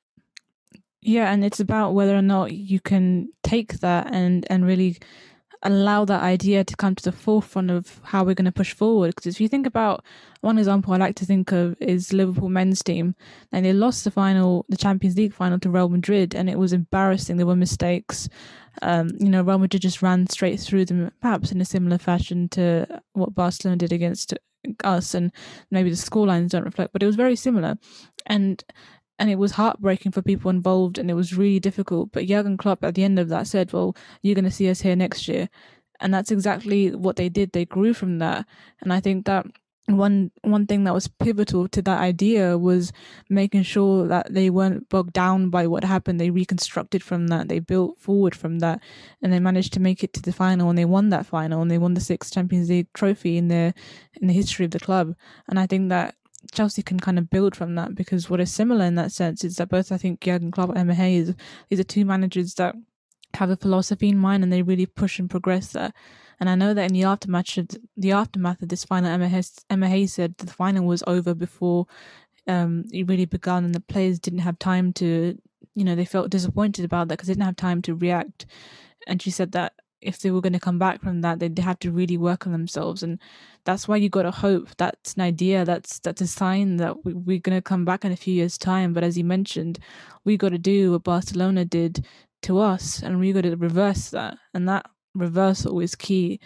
Yeah, 1.02 1.32
and 1.32 1.44
it's 1.44 1.60
about 1.60 1.94
whether 1.94 2.16
or 2.16 2.22
not 2.22 2.54
you 2.54 2.80
can 2.80 3.30
take 3.44 3.80
that 3.80 4.14
and 4.14 4.46
and 4.50 4.66
really 4.66 4.98
allow 5.64 6.06
that 6.06 6.22
idea 6.22 6.64
to 6.64 6.76
come 6.76 6.96
to 6.96 7.04
the 7.04 7.12
forefront 7.12 7.72
of 7.72 8.00
how 8.04 8.24
we're 8.24 8.36
going 8.36 8.46
to 8.46 8.52
push 8.52 8.74
forward. 8.74 9.16
Because 9.16 9.34
if 9.34 9.42
you 9.42 9.48
think 9.48 9.66
about 9.66 10.04
one 10.42 10.58
example 10.58 10.94
I 10.94 10.98
like 10.98 11.16
to 11.16 11.26
think 11.26 11.52
of 11.52 11.76
is 11.82 12.14
Liverpool 12.14 12.50
men's 12.50 12.84
team, 12.84 13.16
and 13.52 13.66
they 13.66 13.74
lost 13.74 14.04
the 14.04 14.12
final, 14.12 14.66
the 14.70 14.78
Champions 14.78 15.18
League 15.18 15.34
final 15.34 15.60
to 15.60 15.70
Real 15.70 15.90
Madrid, 15.90 16.36
and 16.36 16.50
it 16.50 16.60
was 16.60 16.74
embarrassing. 16.74 17.38
There 17.38 17.46
were 17.46 17.56
mistakes. 17.56 18.30
Um, 18.82 19.12
you 19.20 19.30
know, 19.30 19.42
Real 19.42 19.60
Madrid 19.60 19.82
just 19.82 20.02
ran 20.02 20.28
straight 20.28 20.60
through 20.60 20.86
them, 20.86 21.12
perhaps 21.22 21.52
in 21.52 21.62
a 21.62 21.66
similar 21.66 21.98
fashion 21.98 22.50
to 22.50 23.02
what 23.14 23.36
Barcelona 23.36 23.78
did 23.78 23.94
against 23.94 24.34
us 24.84 25.14
and 25.14 25.32
maybe 25.72 25.90
the 25.90 25.96
score 25.96 26.26
lines 26.26 26.52
don't 26.52 26.64
reflect 26.64 26.94
but 26.94 27.04
it 27.04 27.06
was 27.06 27.18
very 27.18 27.36
similar 27.36 27.76
and 28.28 28.64
and 29.20 29.30
it 29.30 29.38
was 29.38 29.54
heartbreaking 29.54 30.12
for 30.12 30.22
people 30.22 30.50
involved 30.50 30.98
and 30.98 31.10
it 31.10 31.14
was 31.14 31.38
really 31.38 31.60
difficult. 31.60 32.12
But 32.12 32.26
Jurgen 32.26 32.58
Klopp 32.58 32.84
at 32.84 32.96
the 32.96 33.04
end 33.04 33.20
of 33.20 33.30
that 33.30 33.48
said 33.48 33.74
well 33.74 33.96
you're 34.22 34.36
going 34.36 34.46
to 34.46 34.52
see 34.52 34.70
us 34.70 34.82
here 34.82 34.96
next 34.96 35.28
year. 35.28 35.50
And 36.00 36.14
that's 36.14 36.32
exactly 36.32 36.94
what 36.94 37.16
they 37.16 37.30
did. 37.30 37.52
They 37.52 37.66
grew 37.66 37.94
from 37.94 38.20
that. 38.20 38.46
And 38.82 38.92
i 38.92 39.00
think 39.00 39.26
that 39.26 39.46
one 39.88 40.32
one 40.44 40.66
thing 40.66 40.86
that 40.86 40.94
was 40.94 41.08
pivotal 41.08 41.68
to 41.68 41.82
that 41.82 42.00
idea 42.00 42.58
was 42.58 42.94
making 43.30 43.64
sure 43.64 44.08
that 44.08 44.34
they 44.34 44.50
weren't 44.50 44.88
bogged 44.88 45.14
down 45.14 45.50
by 45.50 45.68
what 45.68 45.84
happened. 45.84 46.20
They 46.20 46.30
reconstructed 46.30 47.04
from 47.04 47.28
that. 47.28 47.50
They 47.50 47.60
built 47.60 48.00
forward 48.00 48.34
from 48.34 48.60
that. 48.60 48.82
And 49.22 49.34
they 49.34 49.40
managed 49.40 49.74
to 49.74 49.82
make 49.82 50.04
it 50.04 50.14
to 50.14 50.22
the 50.22 50.32
final 50.32 50.70
and 50.70 50.78
they 50.78 50.86
won 50.86 51.10
that 51.10 51.26
final 51.26 51.62
and 51.62 51.70
they 51.70 51.78
won 51.78 51.96
the 51.96 52.02
sixth 52.02 52.34
champions 52.34 52.70
league 52.70 52.88
trophy 52.94 53.38
in 53.38 53.50
the 53.50 53.74
in 54.22 54.28
the 54.28 54.34
history 54.34 54.66
of 54.66 54.72
the 54.72 54.80
club. 54.80 55.16
And 55.50 55.60
i 55.60 55.68
think 55.68 55.90
that 55.90 56.16
Chelsea 56.52 56.84
can 56.84 57.00
kind 57.00 57.18
of 57.18 57.30
build 57.30 57.56
from 57.56 57.76
that 57.76 57.96
because 57.96 58.30
what 58.30 58.40
is 58.40 58.52
similar 58.52 58.86
in 58.86 58.96
that 58.96 59.12
sense 59.12 59.44
is 59.44 59.56
that 59.56 59.70
both 59.70 59.92
I 59.92 59.98
think 59.98 60.22
Jurgen 60.22 60.52
Klopp 60.52 60.70
and 60.70 60.78
Emma 60.78 60.94
Hayes 60.94 61.34
these 61.70 61.80
are 61.80 61.84
two 61.84 62.06
managers 62.06 62.56
that 62.56 62.76
have 63.36 63.50
a 63.50 63.56
philosophy 63.56 64.10
in 64.10 64.18
mind 64.18 64.44
and 64.44 64.54
they 64.54 64.62
really 64.62 64.86
push 64.86 65.20
and 65.20 65.30
progress 65.30 65.72
that 65.72 65.96
and 66.40 66.50
I 66.50 66.56
know 66.56 66.74
that 66.74 66.92
in 66.92 66.94
the 66.94 67.04
aftermath 67.06 67.58
of 67.58 67.70
the 67.96 68.12
aftermath 68.12 68.62
of 68.62 68.70
this 68.70 68.84
final, 68.84 69.10
Emma 69.10 69.30
Hayes, 69.30 69.54
Emma 69.70 69.88
Hayes 69.88 70.14
said 70.14 70.38
the 70.38 70.48
final 70.48 70.86
was 70.86 71.04
over 71.08 71.34
before 71.34 71.88
um, 72.48 72.86
it 72.92 73.08
really 73.08 73.26
begun, 73.26 73.64
and 73.64 73.74
the 73.74 73.80
players 73.80 74.20
didn't 74.20 74.40
have 74.40 74.60
time 74.60 74.92
to, 74.94 75.38
you 75.76 75.84
know, 75.86 75.96
they 75.96 76.06
felt 76.06 76.30
disappointed 76.30 76.84
about 76.84 77.08
that 77.08 77.16
because 77.16 77.28
they 77.28 77.34
didn't 77.34 77.46
have 77.46 77.56
time 77.56 77.82
to 77.84 77.96
react. 77.96 78.46
And 79.08 79.22
she 79.22 79.32
said 79.32 79.54
that 79.54 79.74
if 80.04 80.20
they 80.20 80.32
were 80.32 80.42
going 80.42 80.54
to 80.54 80.60
come 80.60 80.80
back 80.80 81.02
from 81.02 81.22
that, 81.22 81.40
they'd 81.40 81.58
have 81.60 81.80
to 81.80 81.92
really 81.92 82.18
work 82.18 82.46
on 82.46 82.54
themselves, 82.54 83.04
and 83.04 83.20
that's 83.66 83.88
why 83.88 83.98
you 83.98 84.10
got 84.10 84.24
to 84.24 84.32
hope. 84.32 84.70
That's 84.78 85.14
an 85.16 85.22
idea. 85.22 85.66
That's 85.66 86.00
that's 86.00 86.22
a 86.22 86.28
sign 86.28 86.78
that 86.78 87.06
we, 87.06 87.14
we're 87.14 87.40
going 87.40 87.58
to 87.58 87.62
come 87.62 87.86
back 87.86 88.06
in 88.06 88.12
a 88.12 88.18
few 88.18 88.34
years' 88.34 88.58
time. 88.58 88.94
But 88.94 89.04
as 89.04 89.18
you 89.18 89.24
mentioned, 89.24 89.80
we 90.26 90.38
got 90.38 90.50
to 90.50 90.58
do 90.58 90.92
what 90.92 91.04
Barcelona 91.04 91.66
did 91.66 92.06
to 92.44 92.60
us, 92.60 93.02
and 93.02 93.20
we 93.20 93.34
got 93.34 93.42
to 93.42 93.56
reverse 93.56 94.10
that, 94.10 94.38
and 94.54 94.68
that 94.70 94.86
reversal 95.16 95.80
is 95.80 95.96
key. 95.96 96.40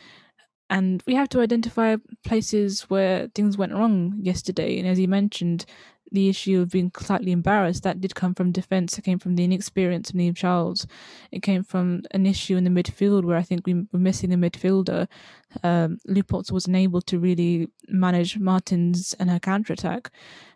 And 0.70 1.02
we 1.08 1.16
have 1.16 1.30
to 1.30 1.40
identify 1.40 1.96
places 2.26 2.82
where 2.90 3.30
things 3.34 3.58
went 3.58 3.74
wrong 3.74 4.16
yesterday. 4.22 4.78
And 4.78 4.88
as 4.88 5.00
you 5.00 5.08
mentioned, 5.08 5.66
the 6.12 6.30
issue 6.30 6.62
of 6.62 6.72
being 6.72 6.92
slightly 6.98 7.32
embarrassed, 7.32 7.84
that 7.84 8.02
did 8.02 8.16
come 8.16 8.34
from 8.34 8.52
defence. 8.52 8.98
It 8.98 9.04
came 9.04 9.20
from 9.20 9.36
the 9.36 9.44
inexperience 9.44 10.10
of 10.10 10.16
Niamh 10.16 10.36
Charles. 10.36 10.88
It 11.32 11.42
came 11.42 11.64
from 11.64 12.04
an 12.12 12.26
issue 12.26 12.56
in 12.56 12.64
the 12.64 12.70
midfield 12.70 13.24
where 13.24 13.38
I 13.38 13.44
think 13.44 13.66
we 13.66 13.74
were 13.92 14.00
missing 14.00 14.34
a 14.34 14.38
midfielder. 14.38 15.08
Um, 15.64 15.98
Leupolz 16.08 16.52
wasn't 16.52 16.78
able 16.78 17.02
to 17.02 17.20
really 17.20 17.70
manage 17.88 18.38
Martens 18.38 19.14
and 19.20 19.30
her 19.30 19.40
counter 19.40 19.74
attack. 19.74 20.12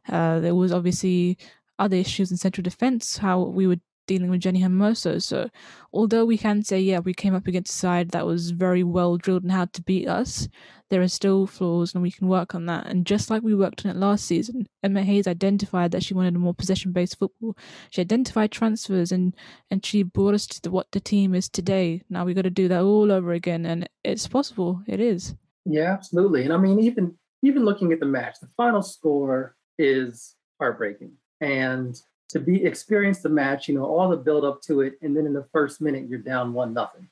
Uh, 0.09 0.39
there 0.39 0.55
was 0.55 0.71
obviously 0.71 1.37
other 1.79 1.97
issues 1.97 2.31
in 2.31 2.37
central 2.37 2.63
defence, 2.63 3.17
how 3.17 3.41
we 3.41 3.67
would 3.67 3.81
dealing 4.11 4.29
with 4.29 4.41
Jenni 4.41 4.61
Hermoso. 4.61 5.21
So, 5.21 5.49
although 5.93 6.25
we 6.25 6.37
can 6.37 6.63
say, 6.63 6.81
yeah, 6.81 6.99
we 6.99 7.13
came 7.13 7.33
up 7.33 7.47
against 7.47 7.73
a 7.73 7.77
side 7.77 8.09
that 8.09 8.25
was 8.25 8.51
very 8.51 8.83
well 8.83 9.15
drilled 9.15 9.45
in 9.45 9.49
how 9.49 9.65
to 9.65 9.81
beat 9.81 10.05
us, 10.05 10.49
there 10.89 11.01
are 11.01 11.07
still 11.07 11.47
flaws 11.47 11.93
and 11.93 12.03
we 12.03 12.11
can 12.11 12.27
work 12.27 12.53
on 12.53 12.65
that. 12.65 12.87
And 12.87 13.05
just 13.05 13.29
like 13.29 13.41
we 13.41 13.55
worked 13.55 13.85
on 13.85 13.91
it 13.91 13.97
last 13.97 14.25
season, 14.25 14.67
Emma 14.83 15.01
Hayes 15.01 15.27
identified 15.27 15.91
that 15.91 16.03
she 16.03 16.13
wanted 16.13 16.35
a 16.35 16.39
more 16.39 16.53
possession 16.53 16.91
based 16.91 17.17
football. 17.19 17.55
She 17.89 18.01
identified 18.01 18.51
transfers 18.51 19.13
and, 19.13 19.33
and 19.69 19.85
she 19.85 20.03
brought 20.03 20.33
us 20.33 20.45
to 20.47 20.61
the, 20.61 20.71
what 20.71 20.91
the 20.91 20.99
team 20.99 21.33
is 21.33 21.47
today. 21.47 22.01
Now 22.09 22.25
we've 22.25 22.35
got 22.35 22.41
to 22.41 22.49
do 22.49 22.67
that 22.67 22.81
all 22.81 23.13
over 23.13 23.31
again. 23.31 23.65
And 23.65 23.87
it's 24.03 24.27
possible. 24.27 24.81
It 24.87 24.99
is. 24.99 25.33
Yeah, 25.63 25.93
absolutely. 25.93 26.43
And 26.43 26.51
I 26.51 26.57
mean, 26.57 26.81
even 26.81 27.15
even 27.43 27.63
looking 27.63 27.93
at 27.93 28.01
the 28.01 28.05
match, 28.05 28.39
the 28.41 28.49
final 28.57 28.81
score 28.81 29.55
is 29.79 30.35
heartbreaking. 30.59 31.13
And 31.39 31.95
to 32.31 32.39
be 32.39 32.63
experience 32.63 33.19
the 33.19 33.29
match, 33.29 33.67
you 33.67 33.75
know, 33.75 33.85
all 33.85 34.09
the 34.09 34.17
build 34.17 34.45
up 34.45 34.61
to 34.63 34.81
it, 34.81 34.97
and 35.01 35.15
then 35.15 35.25
in 35.25 35.33
the 35.33 35.45
first 35.51 35.81
minute 35.81 36.07
you're 36.07 36.19
down 36.19 36.53
one 36.53 36.73
nothing. 36.73 37.07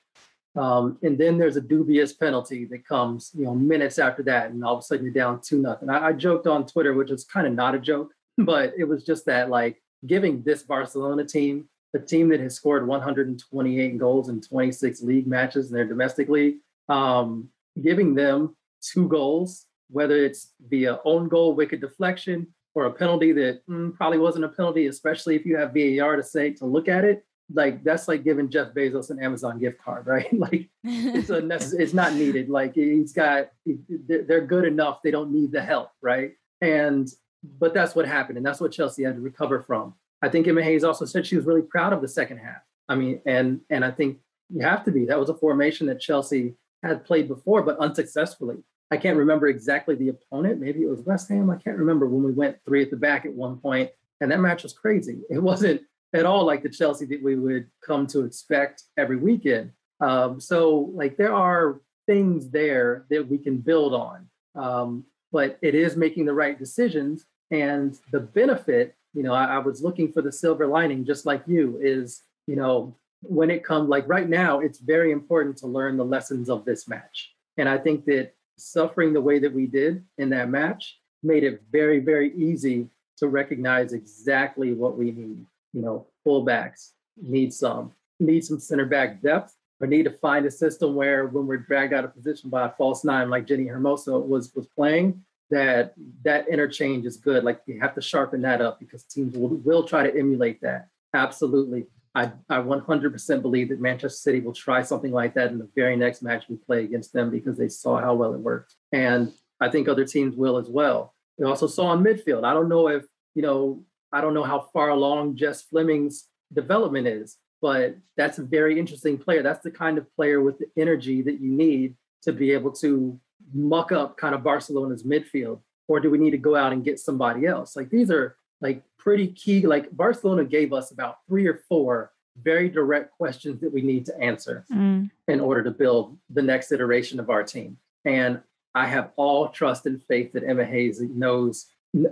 Um, 0.56 0.98
and 1.04 1.18
then 1.18 1.38
there's 1.38 1.58
a 1.58 1.62
dubious 1.62 2.14
penalty 2.14 2.66
that 2.66 2.88
comes, 2.88 3.32
you 3.36 3.46
know, 3.46 3.54
minutes 3.54 4.00
after 4.00 4.24
that, 4.24 4.52
and 4.52 4.64
all 4.64 4.76
of 4.76 4.80
a 4.80 4.82
sudden 4.82 5.06
you're 5.06 5.14
down 5.14 5.42
two 5.42 5.60
nothing. 5.60 5.90
I, 5.90 6.08
I 6.08 6.14
joked 6.14 6.48
on 6.48 6.66
Twitter, 6.66 6.94
which 6.94 7.12
is 7.12 7.26
kind 7.26 7.46
of 7.46 7.54
not 7.54 7.76
a 7.76 7.80
joke, 7.80 8.14
but 8.38 8.74
it 8.78 8.86
was 8.86 9.04
just 9.04 9.26
that 9.26 9.50
like 9.50 9.82
giving 10.06 10.42
this 10.44 10.64
Barcelona 10.64 11.26
team, 11.26 11.68
a 11.94 12.00
team 12.00 12.30
that 12.30 12.40
has 12.40 12.56
scored 12.56 12.88
128 12.88 13.98
goals 13.98 14.30
in 14.30 14.42
26 14.42 15.02
league 15.02 15.28
matches 15.28 15.70
in 15.70 15.76
their 15.76 15.86
domestic 15.86 16.30
league, 16.30 16.58
um, 16.88 17.50
giving 17.82 18.16
them 18.16 18.56
two 18.82 19.08
goals, 19.10 19.66
whether 19.90 20.16
it's 20.16 20.54
via 20.70 21.00
own 21.04 21.28
goal, 21.28 21.56
wicked 21.56 21.82
deflection, 21.82 22.48
or 22.76 22.86
a 22.86 22.92
penalty 22.92 23.32
that 23.34 23.66
mm, 23.68 23.96
probably 23.96 24.20
wasn't 24.20 24.46
a 24.46 24.50
penalty, 24.50 24.88
especially 24.88 25.36
if 25.36 25.46
you 25.46 25.58
have 25.58 25.74
VAR 25.74 26.16
to 26.16 26.24
say 26.24 26.52
to 26.52 26.66
look 26.66 26.88
at 26.88 27.04
it. 27.04 27.26
Like 27.52 27.84
that's 27.84 28.08
like 28.08 28.24
giving 28.24 28.50
Jeff 28.50 28.74
Bezos 28.76 29.10
an 29.10 29.24
Amazon 29.24 29.58
gift 29.58 29.82
card, 29.82 30.06
right? 30.08 30.32
like 30.34 30.70
it's 30.84 31.30
a 31.30 31.42
necess- 31.42 31.74
it's 31.80 31.94
not 31.94 32.14
needed. 32.14 32.50
Like 32.50 32.76
he's 32.76 33.14
got 33.14 33.50
they're 33.66 34.46
good 34.46 34.66
enough. 34.66 35.02
They 35.04 35.12
don't 35.12 35.32
need 35.32 35.52
the 35.52 35.62
help, 35.62 35.90
right? 36.02 36.34
And 36.62 37.10
but 37.44 37.74
that's 37.74 37.96
what 37.96 38.06
happened, 38.06 38.38
and 38.38 38.46
that's 38.46 38.62
what 38.62 38.72
Chelsea 38.72 39.04
had 39.04 39.16
to 39.16 39.22
recover 39.22 39.62
from. 39.62 39.96
I 40.22 40.30
think 40.30 40.48
Emma 40.48 40.62
Hayes 40.62 40.84
also 40.84 41.06
said 41.06 41.26
she 41.26 41.38
was 41.38 41.46
really 41.46 41.62
proud 41.62 41.94
of 41.94 42.02
the 42.02 42.08
second 42.08 42.38
half. 42.38 42.62
I 42.88 42.96
mean, 42.96 43.22
and 43.26 43.62
and 43.70 43.84
I 43.84 43.92
think 43.92 44.20
you 44.50 44.62
have 44.62 44.84
to 44.86 44.92
be. 44.92 45.06
That 45.06 45.20
was 45.20 45.30
a 45.30 45.36
formation 45.36 45.88
that 45.88 46.00
Chelsea 46.00 46.56
had 46.84 47.06
played 47.06 47.28
before, 47.28 47.64
but 47.64 47.78
unsuccessfully. 47.78 48.58
I 48.92 48.98
can't 48.98 49.18
remember 49.18 49.48
exactly 49.48 49.96
the 49.96 50.10
opponent. 50.10 50.60
Maybe 50.60 50.82
it 50.82 50.90
was 50.90 51.02
West 51.02 51.30
Ham. 51.30 51.50
I 51.50 51.58
can't 51.58 51.78
remember 51.78 52.08
when 52.08 52.24
we 52.24 52.32
went 52.32 52.58
three 52.66 52.82
at 52.82 52.90
the 52.90 52.98
back 52.98 53.26
at 53.26 53.34
one 53.34 53.58
point, 53.58 53.92
and 54.22 54.32
that 54.32 54.40
match 54.40 54.64
was 54.64 54.74
crazy. 54.74 55.22
It 55.30 55.42
wasn't 55.42 55.82
at 56.14 56.26
all 56.26 56.44
like 56.44 56.64
the 56.64 56.70
Chelsea 56.70 57.06
that 57.06 57.22
we 57.22 57.36
would 57.36 57.68
come 57.86 58.08
to 58.08 58.22
expect 58.22 58.84
every 58.98 59.18
weekend. 59.18 59.72
Um, 60.02 60.40
so, 60.40 60.92
like, 60.94 61.18
there 61.18 61.34
are 61.34 61.82
things 62.08 62.50
there 62.50 63.06
that 63.10 63.28
we 63.28 63.38
can 63.38 63.58
build 63.58 63.94
on, 63.94 64.28
um, 64.56 65.06
but 65.32 65.60
it 65.62 65.76
is 65.76 65.96
making 65.96 66.26
the 66.26 66.34
right 66.34 66.58
decisions. 66.58 67.26
And 67.52 67.98
the 68.12 68.20
benefit, 68.20 68.96
you 69.14 69.24
know, 69.24 69.34
I, 69.34 69.46
I 69.46 69.58
was 69.60 69.84
looking 69.84 70.12
for 70.12 70.22
the 70.22 70.32
silver 70.32 70.66
lining, 70.66 71.06
just 71.06 71.26
like 71.26 71.44
you, 71.46 71.80
is, 71.82 72.24
you 72.48 72.56
know, 72.56 72.96
when 73.22 73.52
it 73.52 73.64
comes 73.64 73.90
like 73.90 74.08
right 74.08 74.30
now, 74.30 74.60
it's 74.60 74.80
very 74.80 75.12
important 75.12 75.58
to 75.58 75.68
learn 75.68 75.98
the 75.98 76.06
lessons 76.06 76.50
of 76.50 76.66
this 76.66 76.88
match. 76.88 77.34
And 77.58 77.68
I 77.68 77.78
think 77.78 78.06
that 78.06 78.34
suffering 78.60 79.14
the 79.14 79.22
way 79.22 79.40
that 79.40 79.54
we 79.54 79.66
did 79.66 80.04
in 80.18 80.30
that 80.30 80.50
match 80.50 81.00
made 81.24 81.44
it 81.44 81.64
very, 81.72 82.00
very 82.00 82.34
easy 82.36 82.88
to 83.18 83.28
recognize 83.28 83.94
exactly 83.94 84.74
what 84.74 84.98
we 84.98 85.12
need. 85.12 85.46
You 85.74 85.82
know, 85.82 86.08
fullbacks 86.26 86.92
need 87.22 87.54
some, 87.54 87.94
need 88.20 88.46
some 88.46 88.60
center 88.60 88.86
back 88.86 89.22
depth, 89.22 89.56
or 89.82 89.88
need 89.88 90.04
to 90.04 90.12
find 90.12 90.46
a 90.46 90.52
system 90.52 90.96
where 90.96 91.28
when 91.28 91.48
we're 91.48 91.58
dragged 91.58 91.94
out 91.94 92.04
of 92.04 92.14
position 92.14 92.50
by 92.50 92.66
a 92.66 92.72
false 92.72 93.04
nine 93.04 93.30
like 93.30 93.46
Jenni 93.46 93.68
Hermoso 93.70 94.26
was 94.26 94.54
was 94.56 94.68
playing, 94.68 95.24
that 95.50 95.94
that 96.24 96.48
interchange 96.48 97.06
is 97.06 97.18
good. 97.18 97.44
Like 97.44 97.62
you 97.66 97.80
have 97.80 97.96
to 97.96 98.02
sharpen 98.02 98.42
that 98.42 98.62
up 98.62 98.80
because 98.80 99.04
teams 99.04 99.36
will, 99.36 99.50
will 99.50 99.84
try 99.84 100.04
to 100.04 100.18
emulate 100.18 100.62
that. 100.62 100.88
Absolutely. 101.14 101.86
I, 102.16 102.32
I 102.50 102.58
100% 102.58 103.42
believe 103.42 103.70
that 103.70 103.80
Manchester 103.80 104.18
City 104.18 104.40
will 104.40 104.54
try 104.54 104.82
something 104.82 105.12
like 105.12 105.36
that 105.36 105.52
in 105.52 105.60
the 105.60 105.70
very 105.76 105.96
next 105.96 106.22
match 106.22 106.46
we 106.50 106.56
play 106.56 106.84
against 106.84 107.14
them 107.14 107.30
because 107.30 107.58
they 107.58 107.70
saw 107.70 108.00
how 108.00 108.16
well 108.16 108.34
it 108.34 108.40
worked. 108.40 108.76
And 108.92 109.32
I 109.62 109.70
think 109.70 109.88
other 109.88 110.06
teams 110.06 110.36
will 110.36 110.58
as 110.58 110.70
well. 110.70 111.14
We 111.38 111.46
also 111.46 111.68
saw 111.68 111.94
in 111.94 112.04
midfield. 112.04 112.44
I 112.44 112.54
don't 112.54 112.70
know 112.70 112.88
if, 112.88 113.06
you 113.36 113.42
know, 113.42 113.84
I 114.12 114.22
don't 114.22 114.34
know 114.34 114.44
how 114.44 114.70
far 114.74 114.90
along 114.90 115.36
Jess 115.36 115.62
Fleming's 115.62 116.28
development 116.52 117.08
is, 117.08 117.38
but 117.62 117.96
that's 118.18 118.40
a 118.40 118.44
very 118.44 118.80
interesting 118.80 119.18
player. 119.18 119.44
That's 119.44 119.64
the 119.64 119.72
kind 119.72 119.98
of 119.98 120.14
player 120.16 120.42
with 120.42 120.58
the 120.58 120.68
energy 120.78 121.22
that 121.22 121.40
you 121.40 121.52
need 121.52 121.96
to 122.24 122.34
be 122.34 122.52
able 122.52 122.72
to 122.72 123.20
muck 123.54 123.92
up 123.92 124.18
kind 124.18 124.34
of 124.34 124.44
Barcelona's 124.44 125.04
midfield. 125.04 125.62
Or 125.88 126.00
do 126.00 126.10
we 126.10 126.18
need 126.18 126.32
to 126.32 126.38
go 126.38 126.56
out 126.56 126.74
and 126.74 126.84
get 126.84 127.00
somebody 127.00 127.46
else? 127.46 127.76
Like 127.76 127.90
these 127.90 128.12
are 128.12 128.36
like 128.62 128.84
pretty 128.98 129.28
key. 129.28 129.66
Like 129.66 129.92
Barcelona 129.92 130.44
gave 130.44 130.74
us 130.74 130.92
about 130.92 131.20
three 131.28 131.48
or 131.48 131.62
four 131.68 132.12
very 132.42 132.70
direct 132.70 133.12
questions 133.12 133.60
that 133.62 133.74
we 133.74 133.82
need 133.82 134.06
to 134.06 134.18
answer 134.20 134.66
mm. 134.72 135.10
in 135.28 135.40
order 135.40 135.64
to 135.64 135.72
build 135.72 136.18
the 136.30 136.42
next 136.42 136.72
iteration 136.72 137.20
of 137.20 137.30
our 137.30 137.44
team. 137.44 137.78
And 138.06 138.42
I 138.76 138.86
have 138.88 139.12
all 139.16 139.50
trust 139.50 139.86
and 139.86 140.02
faith 140.04 140.32
that 140.34 140.44
Emma 140.44 140.64
Hayes 140.64 141.02
knows. 141.02 141.68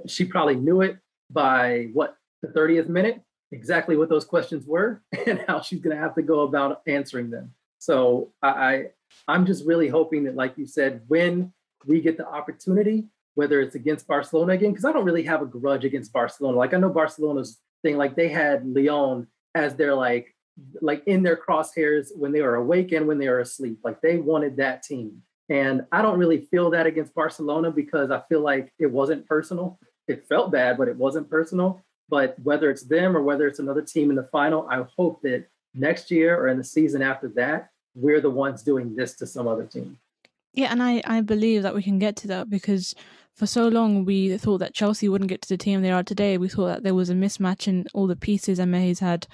She 0.08 0.25
probably 0.25 0.56
knew 0.56 0.82
it 0.82 0.98
by 1.30 1.89
what 1.94 2.18
the 2.42 2.48
30th 2.50 2.89
minute, 2.89 3.22
exactly 3.51 3.96
what 3.96 4.10
those 4.10 4.25
questions 4.25 4.66
were 4.66 5.01
and 5.27 5.44
how 5.48 5.62
she's 5.62 5.80
going 5.80 5.96
to 5.96 6.01
have 6.01 6.16
to 6.16 6.22
go 6.22 6.42
about 6.42 6.82
answering 6.88 7.30
them. 7.30 7.54
So 7.80 8.32
I, 8.42 8.88
I'm 9.27 9.46
just 9.46 9.66
really 9.66 9.88
hoping 9.88 10.24
that, 10.25 10.36
like 10.36 10.58
you 10.58 10.66
said, 10.66 11.01
when 11.08 11.54
we 11.86 12.01
get 12.01 12.18
the 12.18 12.27
opportunity 12.27 13.06
whether 13.38 13.62
it's 13.62 13.75
against 13.75 14.08
Barcelona 14.08 14.53
again, 14.53 14.72
because 14.72 14.84
I 14.84 14.91
don't 14.91 15.06
really 15.06 15.22
have 15.22 15.44
a 15.44 15.46
grudge 15.46 15.86
against 15.86 16.12
Barcelona. 16.12 16.58
Like 16.58 16.74
I 16.74 16.77
know 16.77 16.89
Barcelona's 16.89 17.60
thing, 17.84 17.96
like 17.96 18.15
they 18.15 18.29
had 18.29 18.65
Lyon 18.65 19.27
as 19.53 19.75
their 19.75 19.94
like 19.94 20.34
like 20.82 21.03
in 21.06 21.22
their 21.22 21.38
crosshairs 21.38 22.08
when 22.17 22.32
they 22.32 22.41
were 22.41 22.56
awake 22.56 22.94
and 22.94 23.08
when 23.08 23.20
they 23.20 23.29
were 23.29 23.41
asleep. 23.41 23.77
Like 23.84 24.01
they 24.01 24.17
wanted 24.17 24.58
that 24.58 24.82
team. 24.82 25.22
And 25.50 25.86
I 25.91 26.01
don't 26.01 26.17
really 26.17 26.48
feel 26.50 26.72
that 26.72 26.88
against 26.88 27.13
Barcelona 27.13 27.70
because 27.70 28.10
I 28.10 28.24
feel 28.27 28.41
like 28.41 28.74
it 28.79 28.89
wasn't 28.89 29.27
personal. 29.27 29.77
It 30.08 30.25
felt 30.27 30.51
bad, 30.51 30.79
but 30.79 30.88
it 30.88 30.98
wasn't 30.98 31.29
personal. 31.29 31.79
But 32.10 32.39
whether 32.41 32.72
it's 32.72 32.86
them 32.86 33.15
or 33.15 33.22
whether 33.22 33.46
it's 33.46 33.60
another 33.60 33.84
team 33.84 34.10
in 34.10 34.15
the 34.15 34.29
final, 34.32 34.67
I 34.67 34.84
hope 34.98 35.22
that 35.22 35.46
next 35.75 36.10
year 36.10 36.36
or 36.41 36.48
in 36.48 36.58
the 36.58 36.63
season 36.63 37.03
after 37.03 37.27
that, 37.36 37.70
we're 37.94 38.20
the 38.20 38.32
ones 38.32 38.63
doing 38.63 38.96
this 38.96 39.13
to 39.17 39.27
some 39.27 39.48
other 39.48 39.65
team. 39.65 40.00
Yeah, 40.58 40.72
and 40.72 40.82
I, 40.82 41.04
I 41.06 41.22
believe 41.22 41.62
that 41.62 41.76
we 41.76 41.84
can 41.84 42.00
get 42.00 42.16
to 42.16 42.28
that 42.30 42.50
because 42.50 42.96
for 43.36 43.46
so 43.46 43.68
long 43.68 44.06
we 44.06 44.36
thought 44.40 44.58
that 44.58 44.74
Chelsea 44.74 45.08
wouldn't 45.08 45.30
get 45.30 45.44
to 45.44 45.50
the 45.50 45.56
team 45.56 45.84
they 45.84 45.92
are 45.92 46.02
today. 46.02 46.40
We 46.40 46.50
thought 46.50 46.66
that 46.66 46.84
there 46.84 46.96
was 46.96 47.12
a 47.12 47.14
mismatch 47.14 47.68
in 47.68 47.86
all 47.94 48.08
the 48.08 48.16
pieces 48.16 48.58
Hayes 48.58 49.00
had. 49.00 49.28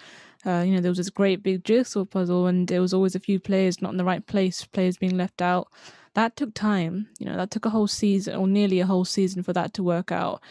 Uh, 0.46 0.65
you 0.68 0.75
know, 0.75 0.82
there 0.82 0.92
was 0.92 0.98
this 0.98 1.10
great 1.10 1.42
big 1.42 1.63
jigsaw 1.63 2.03
puzzle, 2.03 2.48
and 2.48 2.68
there 2.68 2.82
was 2.82 2.94
always 2.94 3.15
a 3.15 3.22
few 3.22 3.39
players 3.39 3.82
not 3.82 3.92
in 3.92 3.98
the 3.98 4.03
right 4.03 4.27
place, 4.27 4.65
players 4.65 4.98
being 4.98 5.15
left 5.15 5.42
out. 5.42 5.70
That 6.13 6.36
took 6.36 6.53
time. 6.53 7.08
You 7.20 7.27
know, 7.27 7.38
that 7.38 7.51
took 7.51 7.65
a 7.65 7.70
whole 7.70 7.88
season 7.88 8.36
or 8.36 8.46
nearly 8.46 8.82
a 8.82 8.86
whole 8.86 9.06
season 9.06 9.44
for 9.44 9.53
that 9.53 9.74
to 9.75 9.83
work 9.83 10.12
out. 10.12 10.42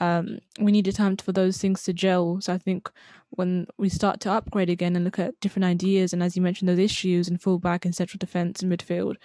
Um, 0.00 0.40
we 0.58 0.72
needed 0.72 0.96
time 0.96 1.16
for 1.18 1.30
those 1.30 1.58
things 1.58 1.84
to 1.84 1.92
gel. 1.92 2.40
So 2.40 2.52
I 2.52 2.58
think 2.58 2.90
when 3.30 3.66
we 3.76 3.88
start 3.88 4.20
to 4.20 4.30
upgrade 4.30 4.70
again 4.70 4.96
and 4.96 5.04
look 5.04 5.18
at 5.18 5.38
different 5.40 5.64
ideas, 5.64 6.12
and 6.12 6.22
as 6.22 6.36
you 6.36 6.42
mentioned, 6.42 6.68
those 6.68 6.78
issues 6.78 7.28
in 7.28 7.38
fullback 7.38 7.84
and 7.84 7.94
central 7.94 8.18
defence 8.18 8.62
and 8.62 8.72
midfield, 8.72 9.16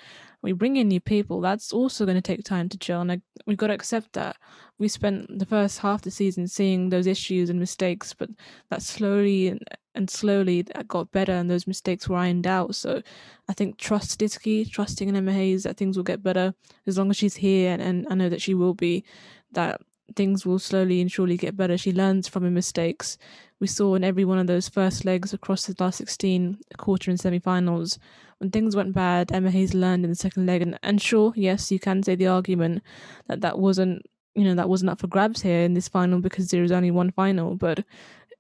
we 0.42 0.52
bring 0.54 0.78
in 0.78 0.88
new 0.88 1.00
people, 1.00 1.40
that's 1.40 1.72
also 1.72 2.06
going 2.06 2.16
to 2.16 2.22
take 2.22 2.44
time 2.44 2.68
to 2.70 2.78
gel. 2.78 3.02
And 3.02 3.22
we've 3.46 3.58
got 3.58 3.68
to 3.68 3.74
accept 3.74 4.14
that. 4.14 4.38
We 4.80 4.88
spent 4.88 5.40
the 5.40 5.46
first 5.46 5.80
half 5.80 6.02
the 6.02 6.12
season 6.12 6.48
seeing 6.48 6.90
those 6.90 7.06
issues 7.08 7.50
and 7.50 7.60
mistakes, 7.60 8.14
but 8.14 8.30
that 8.70 8.82
slowly 8.82 9.50
and, 9.50 9.62
and 9.94 10.10
slowly 10.10 10.64
that 10.64 10.88
got 10.88 11.12
better 11.12 11.34
and 11.34 11.50
those 11.50 11.68
mistakes 11.68 12.10
were 12.10 12.18
ironed 12.18 12.48
out. 12.48 12.74
So 12.76 13.02
I 13.48 13.54
think 13.54 13.78
trust 13.78 14.22
is 14.24 14.38
key, 14.38 14.66
trusting 14.66 15.08
in 15.08 15.16
Emma 15.16 15.32
Hayes 15.32 15.64
that 15.64 15.78
things 15.78 15.96
will 15.96 16.04
get 16.04 16.24
better 16.24 16.56
as 16.88 16.98
long 16.98 17.12
as 17.12 17.18
she's 17.18 17.36
here. 17.36 17.72
And, 17.72 17.82
and 17.82 18.08
I 18.10 18.16
know 18.16 18.30
that 18.30 18.42
she 18.42 18.56
will 18.56 18.74
be, 18.74 19.04
that 19.52 19.80
things 20.16 20.46
will 20.46 20.60
slowly 20.60 21.02
and 21.02 21.12
surely 21.12 21.38
get 21.38 21.56
better. 21.56 21.78
She 21.78 21.94
learns 21.94 22.28
from 22.28 22.44
her 22.44 22.52
mistakes. 22.52 23.18
We 23.62 23.68
saw 23.68 23.96
in 23.96 24.04
every 24.04 24.26
one 24.26 24.40
of 24.40 24.48
those 24.48 24.68
first 24.68 25.06
legs 25.06 25.34
across 25.34 25.68
the 25.68 25.76
last 25.80 25.98
16, 26.00 26.58
quarter 26.78 27.12
and 27.12 27.20
semi 27.20 27.40
finals, 27.40 28.00
when 28.40 28.50
things 28.50 28.76
went 28.76 28.94
bad, 28.94 29.32
Emma 29.32 29.52
Hayes 29.52 29.76
learned 29.76 30.04
in 30.04 30.10
the 30.10 30.16
second 30.16 30.48
leg. 30.48 30.64
And, 30.64 30.80
and 30.82 31.00
sure, 31.00 31.32
yes, 31.36 31.72
you 31.72 31.80
can 31.80 32.02
say 32.02 32.16
the 32.16 32.26
argument 32.26 32.82
that 33.28 33.42
that 33.42 33.60
wasn't, 33.60 34.02
you 34.34 34.44
know, 34.44 34.56
that 34.56 34.68
wasn't 34.68 34.90
up 34.90 35.00
for 35.00 35.06
grabs 35.06 35.44
here 35.44 35.62
in 35.62 35.76
this 35.76 35.88
final 35.88 36.20
because 36.20 36.50
there 36.50 36.64
is 36.64 36.72
only 36.72 36.90
one 36.90 37.12
final. 37.12 37.56
But 37.56 37.86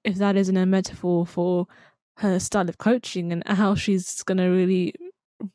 if 0.04 0.16
that 0.16 0.36
isn't 0.36 0.58
a 0.58 0.66
metaphor 0.66 1.28
for 1.28 1.68
her 2.18 2.40
style 2.40 2.68
of 2.68 2.80
coaching 2.80 3.32
and 3.32 3.44
how 3.48 3.76
she's 3.76 4.24
going 4.24 4.40
to 4.40 4.46
really 4.46 4.96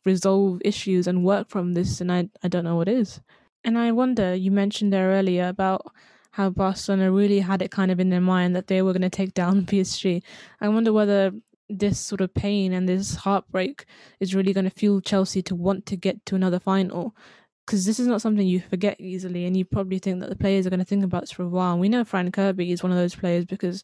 resolve 0.05 0.63
issues 0.65 1.09
and 1.09 1.25
work 1.25 1.49
from 1.49 1.75
this, 1.75 2.01
and 2.01 2.13
I, 2.13 2.29
I 2.45 2.47
don't 2.47 2.65
know 2.65 2.77
what 2.77 2.89
is. 2.89 3.21
And 3.65 3.77
I 3.77 3.91
wonder, 3.91 4.33
you 4.33 4.53
mentioned 4.53 4.93
there 4.93 5.09
earlier 5.09 5.49
about 5.49 5.93
how 6.37 6.51
Barcelona 6.51 7.11
really 7.11 7.41
had 7.41 7.63
it 7.63 7.71
kind 7.71 7.91
of 7.91 7.99
in 7.99 8.11
their 8.11 8.21
mind 8.21 8.55
that 8.55 8.67
they 8.67 8.83
were 8.83 8.93
going 8.93 9.01
to 9.01 9.09
take 9.09 9.33
down 9.33 9.63
PSG. 9.65 10.23
I 10.61 10.69
wonder 10.69 10.93
whether 10.93 11.33
this 11.71 11.99
sort 11.99 12.21
of 12.21 12.35
pain 12.35 12.75
and 12.75 12.87
this 12.87 13.15
heartbreak 13.15 13.87
is 14.21 14.35
really 14.35 14.53
going 14.53 14.69
to 14.69 14.71
fuel 14.71 15.01
Chelsea 15.01 15.41
to 15.41 15.55
want 15.55 15.87
to 15.87 15.97
get 15.97 16.27
to 16.27 16.35
another 16.35 16.61
final. 16.61 17.17
Because 17.65 17.87
this 17.87 17.99
is 17.99 18.07
not 18.07 18.21
something 18.21 18.47
you 18.47 18.61
forget 18.61 19.01
easily, 19.01 19.47
and 19.47 19.57
you 19.57 19.65
probably 19.65 19.99
think 19.99 20.21
that 20.21 20.29
the 20.29 20.37
players 20.37 20.67
are 20.67 20.71
going 20.71 20.79
to 20.79 20.85
think 20.85 21.03
about 21.03 21.23
this 21.23 21.33
for 21.33 21.43
a 21.43 21.49
while. 21.49 21.73
And 21.73 21.81
we 21.81 21.89
know 21.89 22.05
Fran 22.05 22.31
Kirby 22.31 22.71
is 22.71 22.83
one 22.83 22.93
of 22.93 22.99
those 22.99 23.17
players 23.17 23.47
because, 23.47 23.83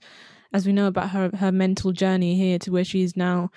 as 0.52 0.66
we 0.66 0.72
know 0.72 0.86
about 0.86 1.10
her 1.10 1.30
her 1.38 1.50
mental 1.50 1.90
journey 1.90 2.36
here 2.36 2.60
to 2.60 2.70
where 2.70 2.84
she 2.84 3.02
is 3.02 3.16
now, 3.16 3.50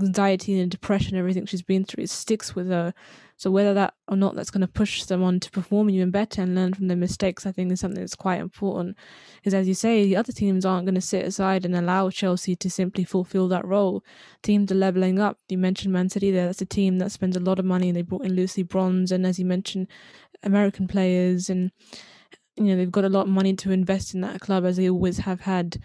anxiety 0.00 0.58
and 0.58 0.70
depression, 0.70 1.16
everything 1.16 1.46
she's 1.46 1.62
been 1.62 1.84
through, 1.84 2.04
it 2.04 2.10
sticks 2.10 2.54
with 2.54 2.68
her. 2.68 2.94
So 3.36 3.50
whether 3.50 3.74
that 3.74 3.94
or 4.06 4.16
not 4.16 4.36
that's 4.36 4.50
going 4.50 4.60
to 4.60 4.68
push 4.68 5.02
someone 5.02 5.40
to 5.40 5.50
perform 5.50 5.90
even 5.90 6.10
better 6.10 6.42
and 6.42 6.54
learn 6.54 6.74
from 6.74 6.86
their 6.86 6.96
mistakes, 6.96 7.44
I 7.44 7.52
think 7.52 7.72
is 7.72 7.80
something 7.80 8.00
that's 8.00 8.14
quite 8.14 8.40
important. 8.40 8.96
Because 9.36 9.54
as 9.54 9.66
you 9.66 9.74
say, 9.74 10.04
the 10.04 10.16
other 10.16 10.32
teams 10.32 10.64
aren't 10.64 10.86
going 10.86 10.94
to 10.94 11.00
sit 11.00 11.24
aside 11.24 11.64
and 11.64 11.74
allow 11.74 12.08
Chelsea 12.10 12.54
to 12.56 12.70
simply 12.70 13.04
fulfill 13.04 13.48
that 13.48 13.66
role. 13.66 14.04
Teams 14.42 14.70
are 14.70 14.76
leveling 14.76 15.18
up. 15.18 15.38
You 15.48 15.58
mentioned 15.58 15.92
Man 15.92 16.08
City 16.08 16.30
there. 16.30 16.46
That's 16.46 16.62
a 16.62 16.66
team 16.66 16.98
that 16.98 17.10
spends 17.10 17.36
a 17.36 17.40
lot 17.40 17.58
of 17.58 17.64
money. 17.64 17.90
They 17.90 18.02
brought 18.02 18.24
in 18.24 18.36
Lucy 18.36 18.62
Bronze 18.62 19.10
and 19.10 19.26
as 19.26 19.38
you 19.38 19.44
mentioned, 19.44 19.88
American 20.44 20.86
players 20.86 21.50
and 21.50 21.72
you 22.56 22.64
know 22.64 22.76
they've 22.76 22.92
got 22.92 23.04
a 23.04 23.08
lot 23.08 23.22
of 23.22 23.28
money 23.28 23.54
to 23.56 23.70
invest 23.70 24.14
in 24.14 24.20
that 24.20 24.40
club 24.40 24.64
as 24.64 24.76
they 24.76 24.90
always 24.90 25.18
have 25.18 25.40
had 25.40 25.80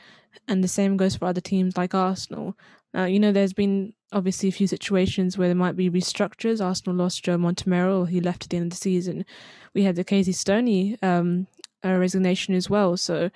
and 0.47 0.63
the 0.63 0.67
same 0.67 0.97
goes 0.97 1.15
for 1.15 1.25
other 1.25 1.41
teams 1.41 1.77
like 1.77 1.93
Arsenal. 1.93 2.57
Uh, 2.95 3.03
you 3.03 3.19
know, 3.19 3.31
there's 3.31 3.53
been 3.53 3.93
obviously 4.11 4.49
a 4.49 4.53
few 4.53 4.67
situations 4.67 5.37
where 5.37 5.47
there 5.47 5.55
might 5.55 5.75
be 5.75 5.89
restructures. 5.89 6.63
Arsenal 6.63 6.95
lost 6.95 7.23
Joe 7.23 7.37
Montemurro, 7.37 8.07
he 8.07 8.21
left 8.21 8.43
at 8.43 8.49
the 8.49 8.57
end 8.57 8.67
of 8.67 8.69
the 8.71 8.77
season. 8.77 9.25
We 9.73 9.83
had 9.83 9.95
the 9.95 10.03
Casey 10.03 10.31
Stoney 10.31 10.97
um, 11.01 11.47
resignation 11.83 12.55
as 12.55 12.69
well. 12.69 12.97
So 12.97 13.29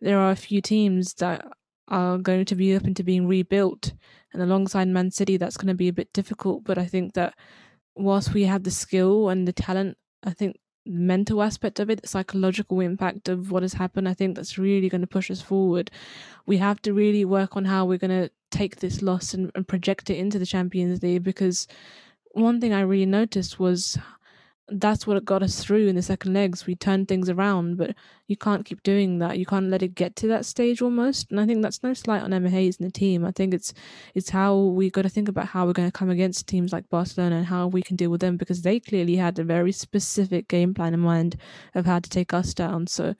there 0.00 0.18
are 0.18 0.30
a 0.30 0.36
few 0.36 0.60
teams 0.60 1.14
that 1.14 1.46
are 1.88 2.18
going 2.18 2.44
to 2.44 2.54
be 2.54 2.74
open 2.74 2.94
to 2.94 3.02
being 3.02 3.26
rebuilt. 3.26 3.92
And 4.32 4.42
alongside 4.42 4.88
Man 4.88 5.10
City, 5.10 5.36
that's 5.36 5.56
going 5.56 5.68
to 5.68 5.74
be 5.74 5.88
a 5.88 5.92
bit 5.92 6.12
difficult. 6.12 6.64
But 6.64 6.78
I 6.78 6.86
think 6.86 7.14
that 7.14 7.34
whilst 7.94 8.32
we 8.32 8.44
have 8.44 8.62
the 8.62 8.70
skill 8.70 9.28
and 9.28 9.46
the 9.46 9.52
talent, 9.52 9.98
I 10.22 10.30
think 10.30 10.56
mental 10.86 11.42
aspect 11.42 11.80
of 11.80 11.90
it, 11.90 12.02
the 12.02 12.08
psychological 12.08 12.80
impact 12.80 13.28
of 13.28 13.50
what 13.50 13.62
has 13.62 13.74
happened, 13.74 14.08
I 14.08 14.14
think 14.14 14.36
that's 14.36 14.58
really 14.58 14.88
going 14.88 15.00
to 15.00 15.06
push 15.06 15.30
us 15.30 15.40
forward. 15.40 15.90
We 16.46 16.58
have 16.58 16.82
to 16.82 16.92
really 16.92 17.24
work 17.24 17.56
on 17.56 17.64
how 17.64 17.84
we're 17.84 17.98
going 17.98 18.10
to 18.22 18.30
take 18.50 18.76
this 18.76 19.02
loss 19.02 19.34
and, 19.34 19.50
and 19.54 19.66
project 19.66 20.10
it 20.10 20.18
into 20.18 20.38
the 20.38 20.46
Champions 20.46 21.02
League 21.02 21.22
because 21.22 21.66
one 22.32 22.60
thing 22.60 22.72
I 22.72 22.80
really 22.80 23.06
noticed 23.06 23.58
was 23.58 23.98
that's 24.80 25.06
what 25.06 25.16
it 25.16 25.24
got 25.24 25.42
us 25.42 25.62
through 25.62 25.88
in 25.88 25.96
the 25.96 26.02
second 26.02 26.32
legs. 26.32 26.66
We 26.66 26.74
turned 26.74 27.08
things 27.08 27.28
around, 27.28 27.76
but 27.76 27.94
you 28.26 28.36
can't 28.36 28.64
keep 28.64 28.82
doing 28.82 29.18
that. 29.18 29.38
You 29.38 29.46
can't 29.46 29.68
let 29.68 29.82
it 29.82 29.94
get 29.94 30.16
to 30.16 30.28
that 30.28 30.46
stage 30.46 30.80
almost. 30.80 31.30
And 31.30 31.40
I 31.40 31.46
think 31.46 31.62
that's 31.62 31.82
no 31.82 31.94
slight 31.94 32.22
on 32.22 32.32
Emma 32.32 32.48
Hayes 32.48 32.78
and 32.78 32.86
the 32.86 32.92
team. 32.92 33.24
I 33.24 33.32
think 33.32 33.54
it's 33.54 33.72
it's 34.14 34.30
how 34.30 34.56
we 34.56 34.90
got 34.90 35.02
to 35.02 35.08
think 35.08 35.28
about 35.28 35.46
how 35.46 35.66
we're 35.66 35.72
going 35.72 35.88
to 35.88 35.98
come 35.98 36.10
against 36.10 36.46
teams 36.46 36.72
like 36.72 36.88
Barcelona 36.88 37.36
and 37.36 37.46
how 37.46 37.66
we 37.66 37.82
can 37.82 37.96
deal 37.96 38.10
with 38.10 38.20
them 38.20 38.36
because 38.36 38.62
they 38.62 38.80
clearly 38.80 39.16
had 39.16 39.38
a 39.38 39.44
very 39.44 39.72
specific 39.72 40.48
game 40.48 40.74
plan 40.74 40.94
in 40.94 41.00
mind 41.00 41.36
of 41.74 41.86
how 41.86 41.98
to 41.98 42.10
take 42.10 42.32
us 42.32 42.54
down. 42.54 42.86
So 42.86 43.14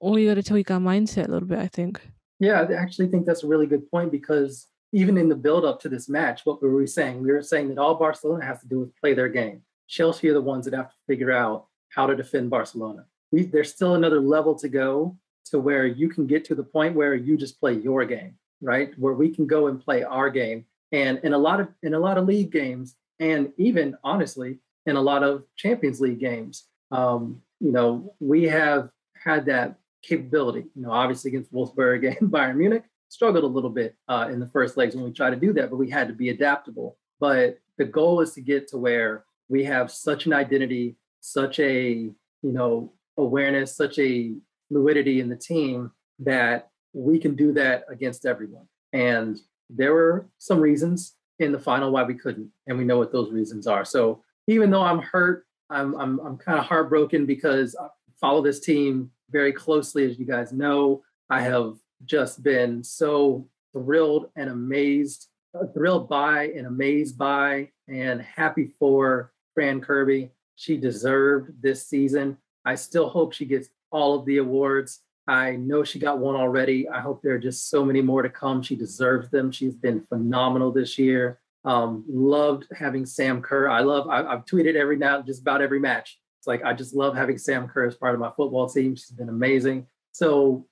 all 0.00 0.18
you 0.18 0.28
got 0.28 0.34
to 0.34 0.42
tweak 0.42 0.70
our 0.70 0.80
mindset 0.80 1.28
a 1.28 1.30
little 1.30 1.48
bit, 1.48 1.58
I 1.58 1.68
think. 1.68 2.00
Yeah, 2.38 2.62
I 2.62 2.72
actually 2.74 3.08
think 3.08 3.26
that's 3.26 3.44
a 3.44 3.48
really 3.48 3.66
good 3.66 3.90
point 3.90 4.10
because 4.10 4.66
even 4.92 5.16
in 5.18 5.28
the 5.28 5.36
build 5.36 5.64
up 5.64 5.80
to 5.80 5.88
this 5.88 6.08
match, 6.08 6.42
what 6.44 6.62
were 6.62 6.74
we 6.74 6.86
saying? 6.86 7.22
We 7.22 7.32
were 7.32 7.42
saying 7.42 7.68
that 7.68 7.78
all 7.78 7.94
Barcelona 7.94 8.44
has 8.44 8.60
to 8.62 8.68
do 8.68 8.82
is 8.82 8.90
play 9.00 9.14
their 9.14 9.28
game 9.28 9.62
Chelsea 9.90 10.28
are 10.28 10.34
the 10.34 10.40
ones 10.40 10.64
that 10.64 10.74
have 10.74 10.88
to 10.88 10.96
figure 11.06 11.32
out 11.32 11.66
how 11.88 12.06
to 12.06 12.16
defend 12.16 12.48
Barcelona. 12.48 13.04
We, 13.32 13.44
there's 13.44 13.72
still 13.74 13.96
another 13.96 14.20
level 14.20 14.54
to 14.54 14.68
go 14.68 15.18
to 15.46 15.58
where 15.58 15.84
you 15.84 16.08
can 16.08 16.26
get 16.26 16.44
to 16.46 16.54
the 16.54 16.62
point 16.62 16.94
where 16.94 17.14
you 17.14 17.36
just 17.36 17.58
play 17.60 17.74
your 17.74 18.04
game, 18.04 18.36
right? 18.62 18.96
Where 18.98 19.14
we 19.14 19.34
can 19.34 19.46
go 19.46 19.66
and 19.66 19.80
play 19.80 20.04
our 20.04 20.30
game. 20.30 20.64
And 20.92 21.18
in 21.24 21.34
a 21.34 21.38
lot 21.38 21.60
of 21.60 21.68
in 21.82 21.94
a 21.94 21.98
lot 21.98 22.18
of 22.18 22.26
league 22.26 22.52
games, 22.52 22.96
and 23.18 23.52
even 23.58 23.96
honestly, 24.02 24.58
in 24.86 24.96
a 24.96 25.00
lot 25.00 25.22
of 25.22 25.44
Champions 25.56 26.00
League 26.00 26.20
games, 26.20 26.64
um, 26.90 27.42
you 27.60 27.72
know, 27.72 28.14
we 28.20 28.44
have 28.44 28.90
had 29.14 29.46
that 29.46 29.78
capability. 30.02 30.66
You 30.74 30.82
know, 30.82 30.92
obviously 30.92 31.28
against 31.30 31.52
Wolfsburg 31.52 32.16
and 32.20 32.30
Bayern 32.30 32.56
Munich, 32.56 32.84
struggled 33.08 33.44
a 33.44 33.48
little 33.48 33.70
bit 33.70 33.96
uh, 34.08 34.28
in 34.30 34.38
the 34.38 34.48
first 34.48 34.76
legs 34.76 34.94
when 34.94 35.04
we 35.04 35.12
tried 35.12 35.30
to 35.30 35.36
do 35.36 35.52
that, 35.54 35.70
but 35.70 35.76
we 35.76 35.90
had 35.90 36.08
to 36.08 36.14
be 36.14 36.30
adaptable. 36.30 36.96
But 37.18 37.58
the 37.76 37.84
goal 37.84 38.20
is 38.20 38.32
to 38.34 38.40
get 38.40 38.68
to 38.68 38.78
where 38.78 39.24
we 39.50 39.64
have 39.64 39.90
such 39.90 40.26
an 40.26 40.32
identity, 40.32 40.96
such 41.20 41.58
a, 41.58 41.90
you 41.90 42.14
know, 42.42 42.92
awareness, 43.18 43.76
such 43.76 43.98
a 43.98 44.32
fluidity 44.68 45.20
in 45.20 45.28
the 45.28 45.36
team 45.36 45.90
that 46.20 46.70
we 46.92 47.18
can 47.18 47.34
do 47.34 47.52
that 47.52 47.84
against 47.90 48.24
everyone. 48.24 48.66
And 48.92 49.38
there 49.68 49.92
were 49.92 50.28
some 50.38 50.60
reasons 50.60 51.16
in 51.40 51.52
the 51.52 51.58
final 51.58 51.90
why 51.90 52.04
we 52.04 52.14
couldn't, 52.14 52.50
and 52.66 52.78
we 52.78 52.84
know 52.84 52.98
what 52.98 53.12
those 53.12 53.32
reasons 53.32 53.66
are. 53.66 53.84
So 53.84 54.22
even 54.46 54.70
though 54.70 54.82
I'm 54.82 55.00
hurt, 55.00 55.44
I'm 55.68 55.94
I'm, 55.96 56.20
I'm 56.20 56.36
kind 56.36 56.58
of 56.58 56.64
heartbroken 56.64 57.26
because 57.26 57.76
I 57.80 57.88
follow 58.20 58.42
this 58.42 58.60
team 58.60 59.10
very 59.30 59.52
closely, 59.52 60.04
as 60.04 60.18
you 60.18 60.26
guys 60.26 60.52
know. 60.52 61.02
I 61.28 61.42
have 61.42 61.74
just 62.04 62.42
been 62.42 62.82
so 62.82 63.48
thrilled 63.72 64.30
and 64.36 64.50
amazed, 64.50 65.28
thrilled 65.74 66.08
by 66.08 66.48
and 66.56 66.66
amazed 66.66 67.16
by, 67.18 67.70
and 67.88 68.20
happy 68.20 68.74
for 68.78 69.32
Fran 69.54 69.80
Kirby. 69.80 70.30
She 70.56 70.76
deserved 70.76 71.62
this 71.62 71.86
season. 71.86 72.36
I 72.64 72.74
still 72.74 73.08
hope 73.08 73.32
she 73.32 73.46
gets 73.46 73.68
all 73.90 74.18
of 74.18 74.26
the 74.26 74.38
awards. 74.38 75.00
I 75.26 75.56
know 75.56 75.84
she 75.84 75.98
got 75.98 76.18
one 76.18 76.36
already. 76.36 76.88
I 76.88 77.00
hope 77.00 77.22
there 77.22 77.34
are 77.34 77.38
just 77.38 77.70
so 77.70 77.84
many 77.84 78.02
more 78.02 78.22
to 78.22 78.28
come. 78.28 78.62
She 78.62 78.76
deserves 78.76 79.30
them. 79.30 79.52
She's 79.52 79.74
been 79.74 80.04
phenomenal 80.08 80.72
this 80.72 80.98
year. 80.98 81.38
Um, 81.64 82.04
loved 82.08 82.66
having 82.76 83.06
Sam 83.06 83.42
Kerr. 83.42 83.68
I 83.68 83.80
love. 83.80 84.08
I, 84.08 84.28
have 84.28 84.44
tweeted 84.44 84.74
every 84.74 84.96
now, 84.96 85.22
just 85.22 85.42
about 85.42 85.62
every 85.62 85.78
match. 85.78 86.18
It's 86.40 86.46
like 86.46 86.64
I 86.64 86.72
just 86.72 86.94
love 86.94 87.14
having 87.14 87.38
Sam 87.38 87.68
Kerr 87.68 87.86
as 87.86 87.94
part 87.94 88.14
of 88.14 88.20
my 88.20 88.32
football 88.36 88.68
team. 88.68 88.96
She's 88.96 89.10
been 89.10 89.28
amazing. 89.28 89.86
So, 90.12 90.66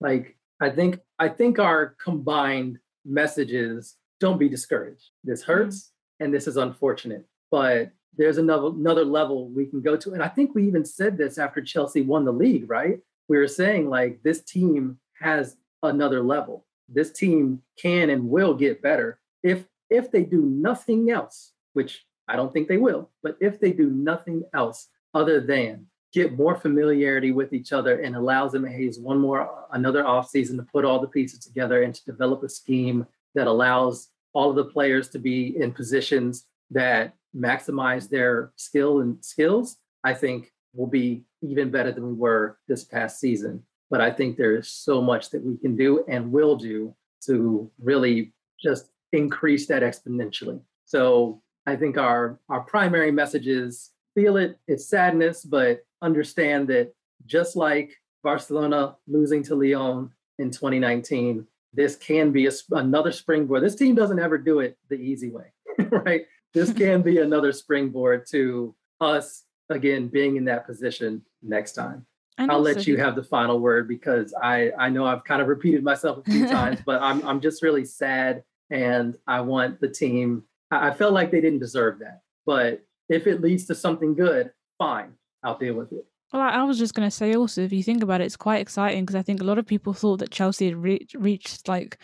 like, 0.00 0.36
I 0.60 0.70
think 0.70 0.98
I 1.18 1.28
think 1.28 1.58
our 1.58 1.96
combined 2.02 2.78
messages 3.04 3.96
don't 4.20 4.38
be 4.38 4.48
discouraged. 4.48 5.10
This 5.24 5.42
hurts 5.42 5.92
and 6.20 6.34
this 6.34 6.46
is 6.46 6.56
unfortunate, 6.56 7.24
but 7.50 7.92
there's 8.16 8.38
another 8.38 8.68
another 8.68 9.04
level 9.04 9.48
we 9.48 9.66
can 9.66 9.80
go 9.80 9.96
to. 9.96 10.12
And 10.12 10.22
I 10.22 10.28
think 10.28 10.54
we 10.54 10.66
even 10.66 10.84
said 10.84 11.16
this 11.16 11.38
after 11.38 11.60
Chelsea 11.62 12.02
won 12.02 12.24
the 12.24 12.32
league, 12.32 12.68
right? 12.68 12.98
We 13.28 13.38
were 13.38 13.48
saying 13.48 13.88
like 13.88 14.22
this 14.22 14.42
team 14.42 14.98
has 15.20 15.56
another 15.82 16.22
level. 16.22 16.66
This 16.88 17.12
team 17.12 17.62
can 17.80 18.10
and 18.10 18.28
will 18.28 18.54
get 18.54 18.82
better 18.82 19.18
if 19.42 19.64
if 19.90 20.10
they 20.10 20.24
do 20.24 20.42
nothing 20.42 21.10
else, 21.10 21.52
which 21.72 22.04
I 22.28 22.36
don't 22.36 22.52
think 22.52 22.68
they 22.68 22.76
will, 22.76 23.10
but 23.22 23.36
if 23.40 23.60
they 23.60 23.72
do 23.72 23.90
nothing 23.90 24.44
else 24.54 24.88
other 25.14 25.40
than 25.40 25.86
get 26.12 26.36
more 26.36 26.54
familiarity 26.54 27.32
with 27.32 27.52
each 27.52 27.72
other 27.72 28.00
and 28.00 28.14
allows 28.14 28.52
them 28.52 28.66
Hayes 28.66 28.98
one 28.98 29.18
more 29.18 29.66
another 29.72 30.04
offseason 30.04 30.56
to 30.56 30.62
put 30.62 30.84
all 30.84 31.00
the 31.00 31.08
pieces 31.08 31.38
together 31.38 31.82
and 31.82 31.94
to 31.94 32.04
develop 32.04 32.42
a 32.42 32.48
scheme 32.48 33.06
that 33.34 33.46
allows 33.46 34.08
all 34.34 34.50
of 34.50 34.56
the 34.56 34.64
players 34.64 35.08
to 35.08 35.18
be 35.18 35.56
in 35.56 35.72
positions 35.72 36.46
that 36.70 37.14
maximize 37.36 38.08
their 38.08 38.52
skill 38.56 39.00
and 39.00 39.22
skills, 39.24 39.78
I 40.04 40.14
think 40.14 40.52
will 40.74 40.86
be 40.86 41.24
even 41.42 41.70
better 41.70 41.92
than 41.92 42.06
we 42.06 42.14
were 42.14 42.58
this 42.68 42.84
past 42.84 43.20
season. 43.20 43.62
But 43.90 44.00
I 44.00 44.10
think 44.10 44.36
there 44.36 44.56
is 44.56 44.68
so 44.68 45.02
much 45.02 45.30
that 45.30 45.44
we 45.44 45.56
can 45.58 45.76
do 45.76 46.04
and 46.08 46.32
will 46.32 46.56
do 46.56 46.94
to 47.26 47.70
really 47.80 48.32
just 48.62 48.90
increase 49.12 49.66
that 49.66 49.82
exponentially. 49.82 50.60
So 50.86 51.42
I 51.66 51.76
think 51.76 51.98
our 51.98 52.38
our 52.48 52.60
primary 52.60 53.12
message 53.12 53.46
is 53.46 53.90
feel 54.14 54.36
it, 54.36 54.58
it's 54.66 54.86
sadness, 54.86 55.44
but 55.44 55.84
understand 56.02 56.68
that 56.68 56.92
just 57.26 57.56
like 57.56 57.96
Barcelona 58.22 58.96
losing 59.06 59.42
to 59.44 59.54
Lyon 59.54 60.10
in 60.38 60.50
2019, 60.50 61.46
this 61.72 61.96
can 61.96 62.32
be 62.32 62.46
a, 62.46 62.52
another 62.72 63.12
springboard. 63.12 63.62
This 63.62 63.76
team 63.76 63.94
doesn't 63.94 64.18
ever 64.18 64.38
do 64.38 64.60
it 64.60 64.76
the 64.88 64.96
easy 64.96 65.30
way, 65.30 65.52
right? 65.90 66.22
This 66.54 66.72
can 66.72 67.02
be 67.02 67.18
another 67.18 67.52
springboard 67.52 68.26
to 68.30 68.74
us 69.00 69.44
again 69.68 70.08
being 70.08 70.36
in 70.36 70.44
that 70.46 70.66
position 70.66 71.22
next 71.42 71.72
time. 71.72 72.06
I'll 72.38 72.60
let 72.60 72.86
you 72.86 72.96
have 72.96 73.14
the 73.14 73.22
final 73.22 73.60
word 73.60 73.86
because 73.86 74.34
I 74.40 74.72
I 74.78 74.88
know 74.88 75.06
I've 75.06 75.24
kind 75.24 75.42
of 75.42 75.48
repeated 75.48 75.84
myself 75.84 76.18
a 76.18 76.30
few 76.30 76.46
times, 76.58 76.80
but 76.84 77.02
I'm 77.02 77.26
I'm 77.26 77.40
just 77.40 77.62
really 77.62 77.84
sad 77.84 78.42
and 78.70 79.16
I 79.26 79.40
want 79.42 79.80
the 79.80 79.88
team. 79.88 80.44
I, 80.70 80.88
I 80.88 80.94
felt 80.94 81.12
like 81.12 81.30
they 81.30 81.40
didn't 81.40 81.60
deserve 81.60 81.98
that, 82.00 82.22
but 82.46 82.82
if 83.08 83.26
it 83.26 83.42
leads 83.42 83.66
to 83.66 83.74
something 83.74 84.14
good, 84.14 84.50
fine, 84.78 85.12
I'll 85.42 85.58
deal 85.58 85.74
with 85.74 85.92
it. 85.92 86.06
Well, 86.32 86.40
I 86.40 86.62
was 86.64 86.78
just 86.78 86.94
going 86.94 87.06
to 87.06 87.14
say 87.14 87.34
also, 87.34 87.60
if 87.60 87.72
you 87.74 87.82
think 87.82 88.02
about 88.02 88.22
it, 88.22 88.24
it's 88.24 88.36
quite 88.36 88.62
exciting 88.62 89.04
because 89.04 89.16
I 89.16 89.22
think 89.22 89.42
a 89.42 89.44
lot 89.44 89.58
of 89.58 89.66
people 89.66 89.92
thought 89.92 90.20
that 90.20 90.30
Chelsea 90.30 90.66
had 90.66 90.76
re- 90.76 91.06
reached 91.14 91.68
like 91.68 91.98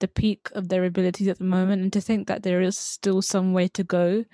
the 0.00 0.08
peak 0.08 0.48
of 0.52 0.68
their 0.68 0.84
abilities 0.84 1.28
at 1.28 1.38
the 1.38 1.44
moment 1.44 1.82
and 1.82 1.92
to 1.92 2.00
think 2.00 2.26
that 2.26 2.42
there 2.42 2.60
is 2.60 2.76
still 2.76 3.22
some 3.22 3.52
way 3.52 3.68
to 3.68 3.84
go 3.84 4.24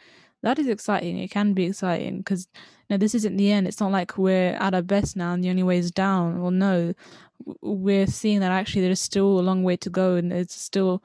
that 0.42 0.58
is 0.58 0.68
exciting 0.68 1.18
it 1.18 1.30
can 1.30 1.52
be 1.52 1.64
exciting 1.64 2.18
because 2.18 2.48
you 2.54 2.94
know, 2.94 2.96
this 2.96 3.14
isn't 3.14 3.36
the 3.36 3.52
end 3.52 3.66
it's 3.66 3.80
not 3.80 3.92
like 3.92 4.16
we're 4.16 4.54
at 4.54 4.74
our 4.74 4.82
best 4.82 5.16
now 5.16 5.32
and 5.32 5.44
the 5.44 5.50
only 5.50 5.62
way 5.62 5.78
is 5.78 5.90
down 5.90 6.40
well 6.40 6.50
no 6.50 6.94
we're 7.62 8.06
seeing 8.06 8.40
that 8.40 8.52
actually 8.52 8.82
there's 8.82 9.00
still 9.00 9.38
a 9.38 9.42
long 9.42 9.62
way 9.62 9.76
to 9.76 9.90
go 9.90 10.16
and 10.16 10.30
there's 10.30 10.52
still 10.52 11.02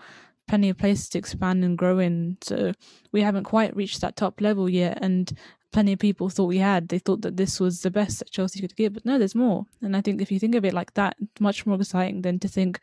plenty 0.48 0.70
of 0.70 0.78
places 0.78 1.10
to 1.10 1.18
expand 1.18 1.64
and 1.64 1.78
grow 1.78 1.98
in 2.00 2.38
so 2.42 2.72
we 3.12 3.22
haven't 3.22 3.46
quite 3.46 3.76
reached 3.76 4.02
that 4.02 4.16
top 4.16 4.40
level 4.42 4.70
yet 4.70 4.98
and 5.02 5.34
plenty 5.76 5.92
of 5.92 6.00
people 6.00 6.30
thought 6.30 6.46
we 6.46 6.60
had. 6.60 6.88
They 6.88 7.00
thought 7.00 7.22
that 7.24 7.36
this 7.36 7.60
was 7.60 7.82
the 7.82 7.92
best 7.92 8.20
that 8.20 8.32
Chelsea 8.32 8.62
could 8.62 8.78
give, 8.78 8.94
but 8.94 9.06
no, 9.06 9.20
there's 9.20 9.36
more. 9.36 9.66
And 9.82 9.94
I 9.98 10.00
think 10.00 10.22
if 10.22 10.32
you 10.32 10.40
think 10.40 10.56
of 10.56 10.64
it 10.64 10.74
like 10.74 10.94
that, 10.94 11.18
it's 11.22 11.42
much 11.42 11.66
more 11.66 11.76
exciting 11.76 12.22
than 12.22 12.40
to 12.40 12.48
think 12.48 12.80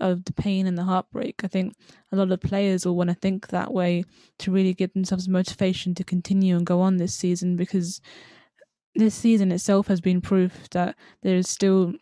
of 0.00 0.24
the 0.24 0.32
pain 0.32 0.66
and 0.66 0.76
the 0.76 0.84
heartbreak. 0.84 1.42
I 1.44 1.48
think 1.48 1.74
a 2.12 2.16
lot 2.16 2.32
of 2.32 2.40
players 2.40 2.84
will 2.84 2.96
want 2.96 3.10
to 3.10 3.14
think 3.14 3.48
that 3.48 3.72
way 3.72 4.04
to 4.38 4.52
really 4.52 4.74
give 4.74 4.92
themselves 4.92 5.28
motivation 5.28 5.94
to 5.94 6.04
continue 6.04 6.56
and 6.56 6.66
go 6.66 6.80
on 6.80 6.96
this 6.96 7.14
season 7.14 7.56
because 7.56 8.00
this 8.94 9.14
season 9.14 9.52
itself 9.52 9.88
has 9.88 10.00
been 10.00 10.20
proof 10.20 10.68
that 10.70 10.96
there 11.22 11.36
is 11.36 11.48
still 11.48 11.92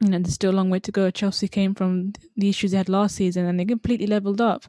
you 0.00 0.08
know 0.08 0.18
there's 0.18 0.34
still 0.34 0.50
a 0.50 0.56
long 0.56 0.70
way 0.70 0.80
to 0.80 0.92
go. 0.92 1.10
Chelsea 1.10 1.48
came 1.48 1.74
from 1.74 2.12
the 2.36 2.48
issues 2.48 2.70
they 2.70 2.78
had 2.78 2.88
last 2.88 3.16
season 3.16 3.44
and 3.46 3.60
they 3.60 3.64
completely 3.64 4.06
leveled 4.06 4.40
up. 4.40 4.64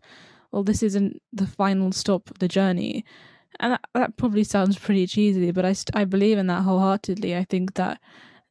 Well, 0.52 0.64
this 0.64 0.84
isn't 0.84 1.22
the 1.32 1.48
final 1.48 1.94
stop 1.94 2.30
of 2.30 2.40
the 2.40 2.50
journey 2.50 3.06
and 3.60 3.74
that, 3.74 3.82
that 3.94 4.18
probably 4.18 4.44
sounds 4.44 4.78
pretty 4.78 5.08
cheesy, 5.08 5.52
but 5.52 5.66
I, 5.66 5.76
I 5.94 6.06
believe 6.06 6.38
in 6.38 6.48
that 6.48 6.64
wholeheartedly. 6.64 7.36
I 7.36 7.44
think 7.44 7.76
that 7.76 8.00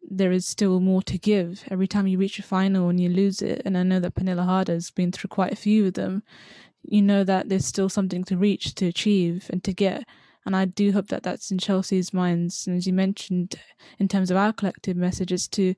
there 0.02 0.32
is 0.32 0.46
still 0.46 0.80
more 0.80 1.02
to 1.02 1.18
give 1.18 1.64
every 1.70 1.86
time 1.86 2.06
you 2.06 2.18
reach 2.18 2.38
a 2.38 2.42
final 2.42 2.88
and 2.88 3.00
you 3.00 3.08
lose 3.08 3.42
it. 3.42 3.62
And 3.64 3.76
I 3.76 3.82
know 3.82 4.00
that 4.00 4.14
Pernille 4.14 4.44
Harder 4.44 4.72
has 4.72 4.90
been 4.90 5.12
through 5.12 5.28
quite 5.28 5.52
a 5.52 5.56
few 5.56 5.86
of 5.86 5.94
them. 5.94 6.22
You 6.82 7.02
know 7.02 7.24
that 7.24 7.48
there's 7.48 7.66
still 7.66 7.88
something 7.88 8.24
to 8.24 8.36
reach, 8.36 8.74
to 8.76 8.86
achieve, 8.86 9.48
and 9.50 9.62
to 9.64 9.72
get. 9.72 10.04
And 10.46 10.56
I 10.56 10.64
do 10.64 10.92
hope 10.92 11.08
that 11.08 11.22
that's 11.22 11.50
in 11.50 11.58
Chelsea's 11.58 12.14
minds. 12.14 12.66
And 12.66 12.76
as 12.76 12.86
you 12.86 12.92
mentioned, 12.92 13.56
in 13.98 14.08
terms 14.08 14.30
of 14.30 14.36
our 14.36 14.52
collective 14.52 14.96
messages, 14.96 15.46
to 15.48 15.74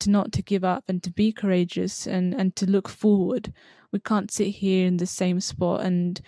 to 0.00 0.10
not 0.10 0.32
to 0.32 0.42
give 0.42 0.64
up 0.64 0.84
and 0.88 1.02
to 1.02 1.10
be 1.10 1.32
courageous 1.32 2.06
and 2.06 2.34
and 2.34 2.56
to 2.56 2.66
look 2.66 2.88
forward. 2.88 3.52
We 3.92 4.00
can't 4.00 4.30
sit 4.30 4.48
here 4.48 4.86
in 4.86 4.96
the 4.96 5.06
same 5.06 5.40
spot 5.40 5.82
and 5.82 6.20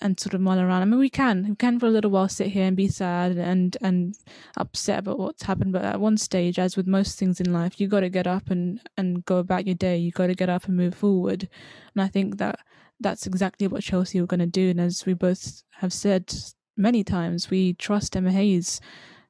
and 0.00 0.18
sort 0.18 0.34
of 0.34 0.40
mull 0.40 0.58
around. 0.58 0.82
I 0.82 0.84
mean, 0.84 1.00
we 1.00 1.10
can, 1.10 1.46
we 1.50 1.56
can 1.56 1.78
for 1.78 1.86
a 1.86 1.90
little 1.90 2.10
while 2.10 2.28
sit 2.28 2.48
here 2.48 2.64
and 2.64 2.76
be 2.76 2.88
sad 2.88 3.36
and 3.36 3.76
and 3.80 4.16
upset 4.56 5.00
about 5.00 5.18
what's 5.18 5.42
happened. 5.42 5.72
But 5.72 5.84
at 5.84 6.00
one 6.00 6.16
stage, 6.16 6.58
as 6.58 6.76
with 6.76 6.86
most 6.86 7.18
things 7.18 7.40
in 7.40 7.52
life, 7.52 7.80
you 7.80 7.88
got 7.88 8.00
to 8.00 8.08
get 8.08 8.26
up 8.26 8.50
and 8.50 8.80
and 8.96 9.24
go 9.24 9.38
about 9.38 9.66
your 9.66 9.76
day. 9.76 9.96
You 9.96 10.10
got 10.12 10.28
to 10.28 10.34
get 10.34 10.48
up 10.48 10.66
and 10.66 10.76
move 10.76 10.94
forward. 10.94 11.48
And 11.94 12.02
I 12.02 12.08
think 12.08 12.38
that 12.38 12.60
that's 13.00 13.26
exactly 13.26 13.66
what 13.66 13.82
Chelsea 13.82 14.20
were 14.20 14.26
going 14.26 14.40
to 14.40 14.46
do. 14.46 14.70
And 14.70 14.80
as 14.80 15.06
we 15.06 15.14
both 15.14 15.62
have 15.76 15.92
said 15.92 16.34
many 16.76 17.02
times, 17.02 17.50
we 17.50 17.72
trust 17.74 18.16
Emma 18.16 18.32
Hayes 18.32 18.80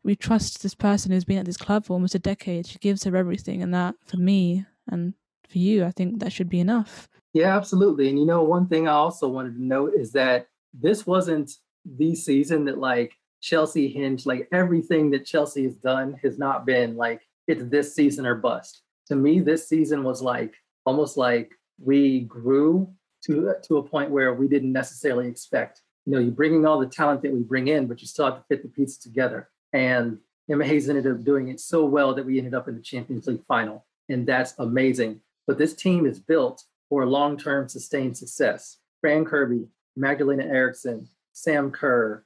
we 0.03 0.17
trust 0.17 0.63
this 0.63 0.75
person 0.75 1.13
who's 1.13 1.25
been 1.25 1.39
at 1.39 1.45
this 1.45 1.57
club 1.57 1.85
for 1.85 1.95
almost 1.95 2.15
a 2.15 2.19
decade. 2.19 2.67
She 2.67 2.79
gives 2.79 3.05
her 3.05 3.17
everything, 3.17 3.63
and 3.63 3.75
that 3.75 3.95
for 4.07 4.17
me 4.17 4.65
and 4.89 5.15
for 5.49 5.59
you, 5.59 5.85
I 5.85 5.91
think 5.91 6.21
that 6.21 6.33
should 6.33 6.49
be 6.49 6.61
enough. 6.61 7.09
Yeah, 7.33 7.57
absolutely. 7.57 8.09
And 8.09 8.19
you 8.19 8.27
know, 8.27 8.43
one 8.43 8.67
thing 8.67 8.89
I 8.89 8.93
also 8.93 9.29
wanted 9.29 9.55
to 9.55 9.63
note 9.63 9.93
is 9.95 10.13
that 10.13 10.49
this 10.75 11.07
wasn't 11.07 11.53
the 11.85 12.15
season 12.15 12.65
that 12.67 12.79
like 12.79 13.15
Chelsea 13.41 13.89
hinged. 13.89 14.27
Like 14.27 14.49
everything 14.53 15.11
that 15.11 15.27
Chelsea 15.27 15.65
has 15.65 15.75
done 15.77 16.19
has 16.23 16.39
not 16.39 16.67
been 16.67 16.97
like 16.97 17.27
it's 17.47 17.65
this 17.65 17.95
season 17.95 18.27
or 18.27 18.35
bust. 18.35 18.83
To 19.09 19.17
me, 19.17 19.41
this 19.41 19.69
season 19.69 20.03
was 20.03 20.23
like 20.23 20.55
almost 20.85 21.17
like 21.17 21.53
we 21.83 22.21
grew 22.21 22.93
to 23.25 23.51
uh, 23.51 23.55
to 23.65 23.79
a 23.79 23.83
point 23.83 24.11
where 24.11 24.35
we 24.35 24.49
didn't 24.49 24.73
necessarily 24.73 25.29
expect. 25.29 25.83
You 26.07 26.15
know, 26.15 26.19
you're 26.21 26.33
bringing 26.33 26.67
all 26.67 26.81
the 26.81 26.87
talent 26.87 27.23
that 27.23 27.33
we 27.33 27.41
bring 27.41 27.69
in, 27.69 27.87
but 27.87 28.01
you 28.01 28.07
still 28.07 28.25
have 28.27 28.37
to 28.39 28.45
fit 28.49 28.63
the 28.63 28.69
pieces 28.69 28.99
together. 28.99 29.49
And 29.73 30.19
Emma 30.51 30.65
Hayes 30.65 30.89
ended 30.89 31.07
up 31.07 31.23
doing 31.23 31.49
it 31.49 31.61
so 31.61 31.85
well 31.85 32.15
that 32.15 32.27
we 32.27 32.39
ended 32.39 32.55
up 32.55 32.69
in 32.69 32.75
the 32.75 32.83
Champions 32.83 33.27
League 33.27 33.45
final, 33.47 33.85
and 34.09 34.27
that's 34.27 34.55
amazing. 34.59 35.21
But 35.47 35.59
this 35.59 35.75
team 35.75 36.07
is 36.07 36.19
built 36.19 36.65
for 36.91 37.07
long-term 37.07 37.69
sustained 37.69 38.19
success. 38.19 38.77
Fran 39.01 39.25
Kirby, 39.25 39.67
Magdalena 39.97 40.45
Eriksson, 40.45 41.09
Sam 41.33 41.71
Kerr, 41.71 42.25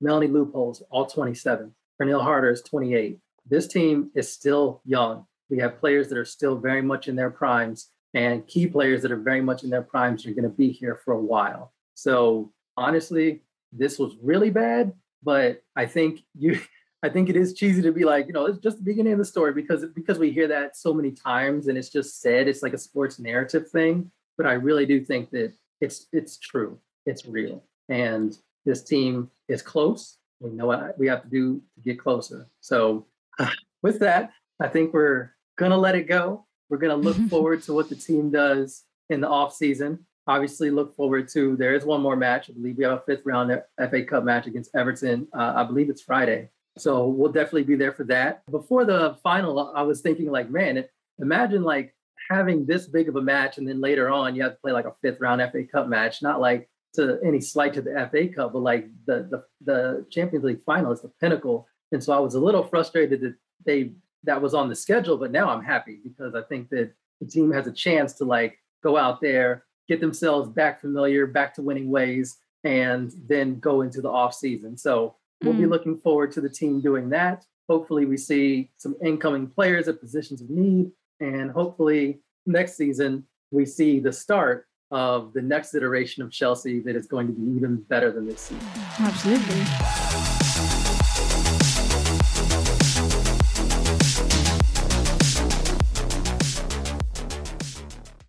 Melanie 0.00 0.26
Leupolz, 0.26 0.82
all 0.90 1.06
27. 1.06 1.72
Pernille 2.00 2.22
Harder 2.22 2.50
is 2.50 2.62
28. 2.62 3.18
This 3.48 3.68
team 3.68 4.10
is 4.14 4.32
still 4.32 4.80
young. 4.84 5.26
We 5.48 5.58
have 5.58 5.78
players 5.78 6.08
that 6.08 6.18
are 6.18 6.24
still 6.24 6.56
very 6.56 6.82
much 6.82 7.06
in 7.06 7.14
their 7.14 7.30
primes, 7.30 7.90
and 8.14 8.46
key 8.46 8.66
players 8.66 9.02
that 9.02 9.12
are 9.12 9.16
very 9.16 9.40
much 9.40 9.62
in 9.62 9.70
their 9.70 9.82
primes 9.82 10.26
are 10.26 10.32
going 10.32 10.42
to 10.42 10.48
be 10.48 10.70
here 10.70 11.00
for 11.04 11.14
a 11.14 11.20
while. 11.20 11.72
So 11.94 12.52
honestly, 12.76 13.42
this 13.72 13.98
was 13.98 14.16
really 14.20 14.50
bad, 14.50 14.92
but 15.22 15.62
I 15.76 15.86
think 15.86 16.20
you 16.34 16.58
I 17.02 17.08
think 17.08 17.28
it 17.28 17.36
is 17.36 17.54
cheesy 17.54 17.82
to 17.82 17.92
be 17.92 18.04
like, 18.04 18.26
you 18.26 18.32
know, 18.32 18.46
it's 18.46 18.58
just 18.58 18.78
the 18.78 18.82
beginning 18.82 19.12
of 19.12 19.18
the 19.18 19.24
story 19.24 19.52
because 19.52 19.84
because 19.94 20.18
we 20.18 20.30
hear 20.30 20.48
that 20.48 20.76
so 20.76 20.94
many 20.94 21.12
times 21.12 21.68
and 21.68 21.76
it's 21.76 21.90
just 21.90 22.20
said 22.20 22.48
it's 22.48 22.62
like 22.62 22.72
a 22.72 22.78
sports 22.78 23.18
narrative 23.18 23.68
thing. 23.70 24.10
But 24.36 24.46
I 24.46 24.52
really 24.54 24.86
do 24.86 25.04
think 25.04 25.30
that 25.30 25.52
it's 25.80 26.06
it's 26.12 26.38
true. 26.38 26.78
It's 27.04 27.26
real. 27.26 27.62
And 27.88 28.36
this 28.64 28.82
team 28.82 29.30
is 29.48 29.62
close. 29.62 30.18
We 30.40 30.50
know 30.50 30.66
what 30.66 30.98
we 30.98 31.06
have 31.06 31.22
to 31.22 31.28
do 31.28 31.62
to 31.74 31.80
get 31.82 31.98
closer. 31.98 32.48
So 32.60 33.06
with 33.82 34.00
that, 34.00 34.32
I 34.60 34.68
think 34.68 34.92
we're 34.92 35.32
gonna 35.56 35.78
let 35.78 35.94
it 35.94 36.08
go. 36.08 36.46
We're 36.70 36.78
gonna 36.78 36.96
look 36.96 37.16
forward 37.30 37.62
to 37.64 37.74
what 37.74 37.88
the 37.88 37.96
team 37.96 38.30
does 38.30 38.84
in 39.10 39.20
the 39.20 39.28
off 39.28 39.54
season. 39.54 40.06
Obviously, 40.26 40.70
look 40.70 40.96
forward 40.96 41.28
to 41.28 41.56
there 41.56 41.74
is 41.74 41.84
one 41.84 42.00
more 42.00 42.16
match. 42.16 42.50
I 42.50 42.54
believe 42.54 42.78
we 42.78 42.84
have 42.84 42.94
a 42.94 43.02
fifth 43.06 43.24
round 43.24 43.52
FA 43.78 44.02
Cup 44.02 44.24
match 44.24 44.46
against 44.46 44.74
Everton. 44.74 45.28
Uh, 45.32 45.52
I 45.56 45.64
believe 45.64 45.88
it's 45.88 46.02
Friday. 46.02 46.50
So 46.78 47.06
we'll 47.06 47.32
definitely 47.32 47.64
be 47.64 47.76
there 47.76 47.92
for 47.92 48.04
that. 48.04 48.42
Before 48.50 48.84
the 48.84 49.16
final, 49.22 49.72
I 49.74 49.82
was 49.82 50.00
thinking 50.00 50.30
like, 50.30 50.50
man, 50.50 50.84
imagine 51.18 51.62
like 51.62 51.94
having 52.30 52.66
this 52.66 52.86
big 52.86 53.08
of 53.08 53.16
a 53.16 53.22
match, 53.22 53.58
and 53.58 53.66
then 53.66 53.80
later 53.80 54.10
on 54.10 54.34
you 54.34 54.42
have 54.42 54.52
to 54.52 54.58
play 54.60 54.72
like 54.72 54.84
a 54.84 54.94
fifth 55.02 55.20
round 55.20 55.40
FA 55.52 55.64
Cup 55.64 55.88
match. 55.88 56.22
Not 56.22 56.40
like 56.40 56.68
to 56.94 57.18
any 57.24 57.40
slight 57.40 57.74
to 57.74 57.82
the 57.82 58.08
FA 58.10 58.28
Cup, 58.28 58.52
but 58.52 58.60
like 58.60 58.88
the 59.06 59.28
the, 59.30 59.44
the 59.64 60.06
Champions 60.10 60.44
League 60.44 60.64
final 60.64 60.92
is 60.92 61.02
the 61.02 61.12
pinnacle. 61.20 61.66
And 61.92 62.02
so 62.02 62.12
I 62.12 62.18
was 62.18 62.34
a 62.34 62.40
little 62.40 62.64
frustrated 62.64 63.20
that 63.20 63.34
they 63.64 63.92
that 64.24 64.42
was 64.42 64.54
on 64.54 64.68
the 64.68 64.74
schedule, 64.74 65.16
but 65.16 65.30
now 65.30 65.48
I'm 65.48 65.62
happy 65.62 66.00
because 66.02 66.34
I 66.34 66.42
think 66.42 66.68
that 66.70 66.92
the 67.20 67.26
team 67.26 67.52
has 67.52 67.66
a 67.66 67.72
chance 67.72 68.12
to 68.14 68.24
like 68.24 68.58
go 68.82 68.96
out 68.96 69.20
there, 69.20 69.64
get 69.88 70.00
themselves 70.00 70.48
back 70.48 70.80
familiar, 70.80 71.26
back 71.26 71.54
to 71.54 71.62
winning 71.62 71.90
ways, 71.90 72.38
and 72.64 73.12
then 73.28 73.60
go 73.60 73.82
into 73.82 74.00
the 74.00 74.10
off 74.10 74.34
season. 74.34 74.76
So 74.76 75.14
We'll 75.42 75.54
mm. 75.54 75.58
be 75.58 75.66
looking 75.66 75.98
forward 75.98 76.32
to 76.32 76.40
the 76.40 76.48
team 76.48 76.80
doing 76.80 77.10
that. 77.10 77.44
Hopefully, 77.68 78.06
we 78.06 78.16
see 78.16 78.70
some 78.76 78.94
incoming 79.04 79.48
players 79.48 79.88
at 79.88 80.00
positions 80.00 80.40
of 80.40 80.50
need. 80.50 80.90
And 81.20 81.50
hopefully, 81.50 82.20
next 82.46 82.76
season, 82.76 83.24
we 83.50 83.66
see 83.66 84.00
the 84.00 84.12
start 84.12 84.66
of 84.90 85.32
the 85.32 85.42
next 85.42 85.74
iteration 85.74 86.22
of 86.22 86.30
Chelsea 86.30 86.80
that 86.80 86.94
is 86.94 87.06
going 87.06 87.26
to 87.26 87.32
be 87.32 87.56
even 87.56 87.76
better 87.82 88.12
than 88.12 88.26
this 88.26 88.40
season. 88.40 88.68
Absolutely. 88.98 90.45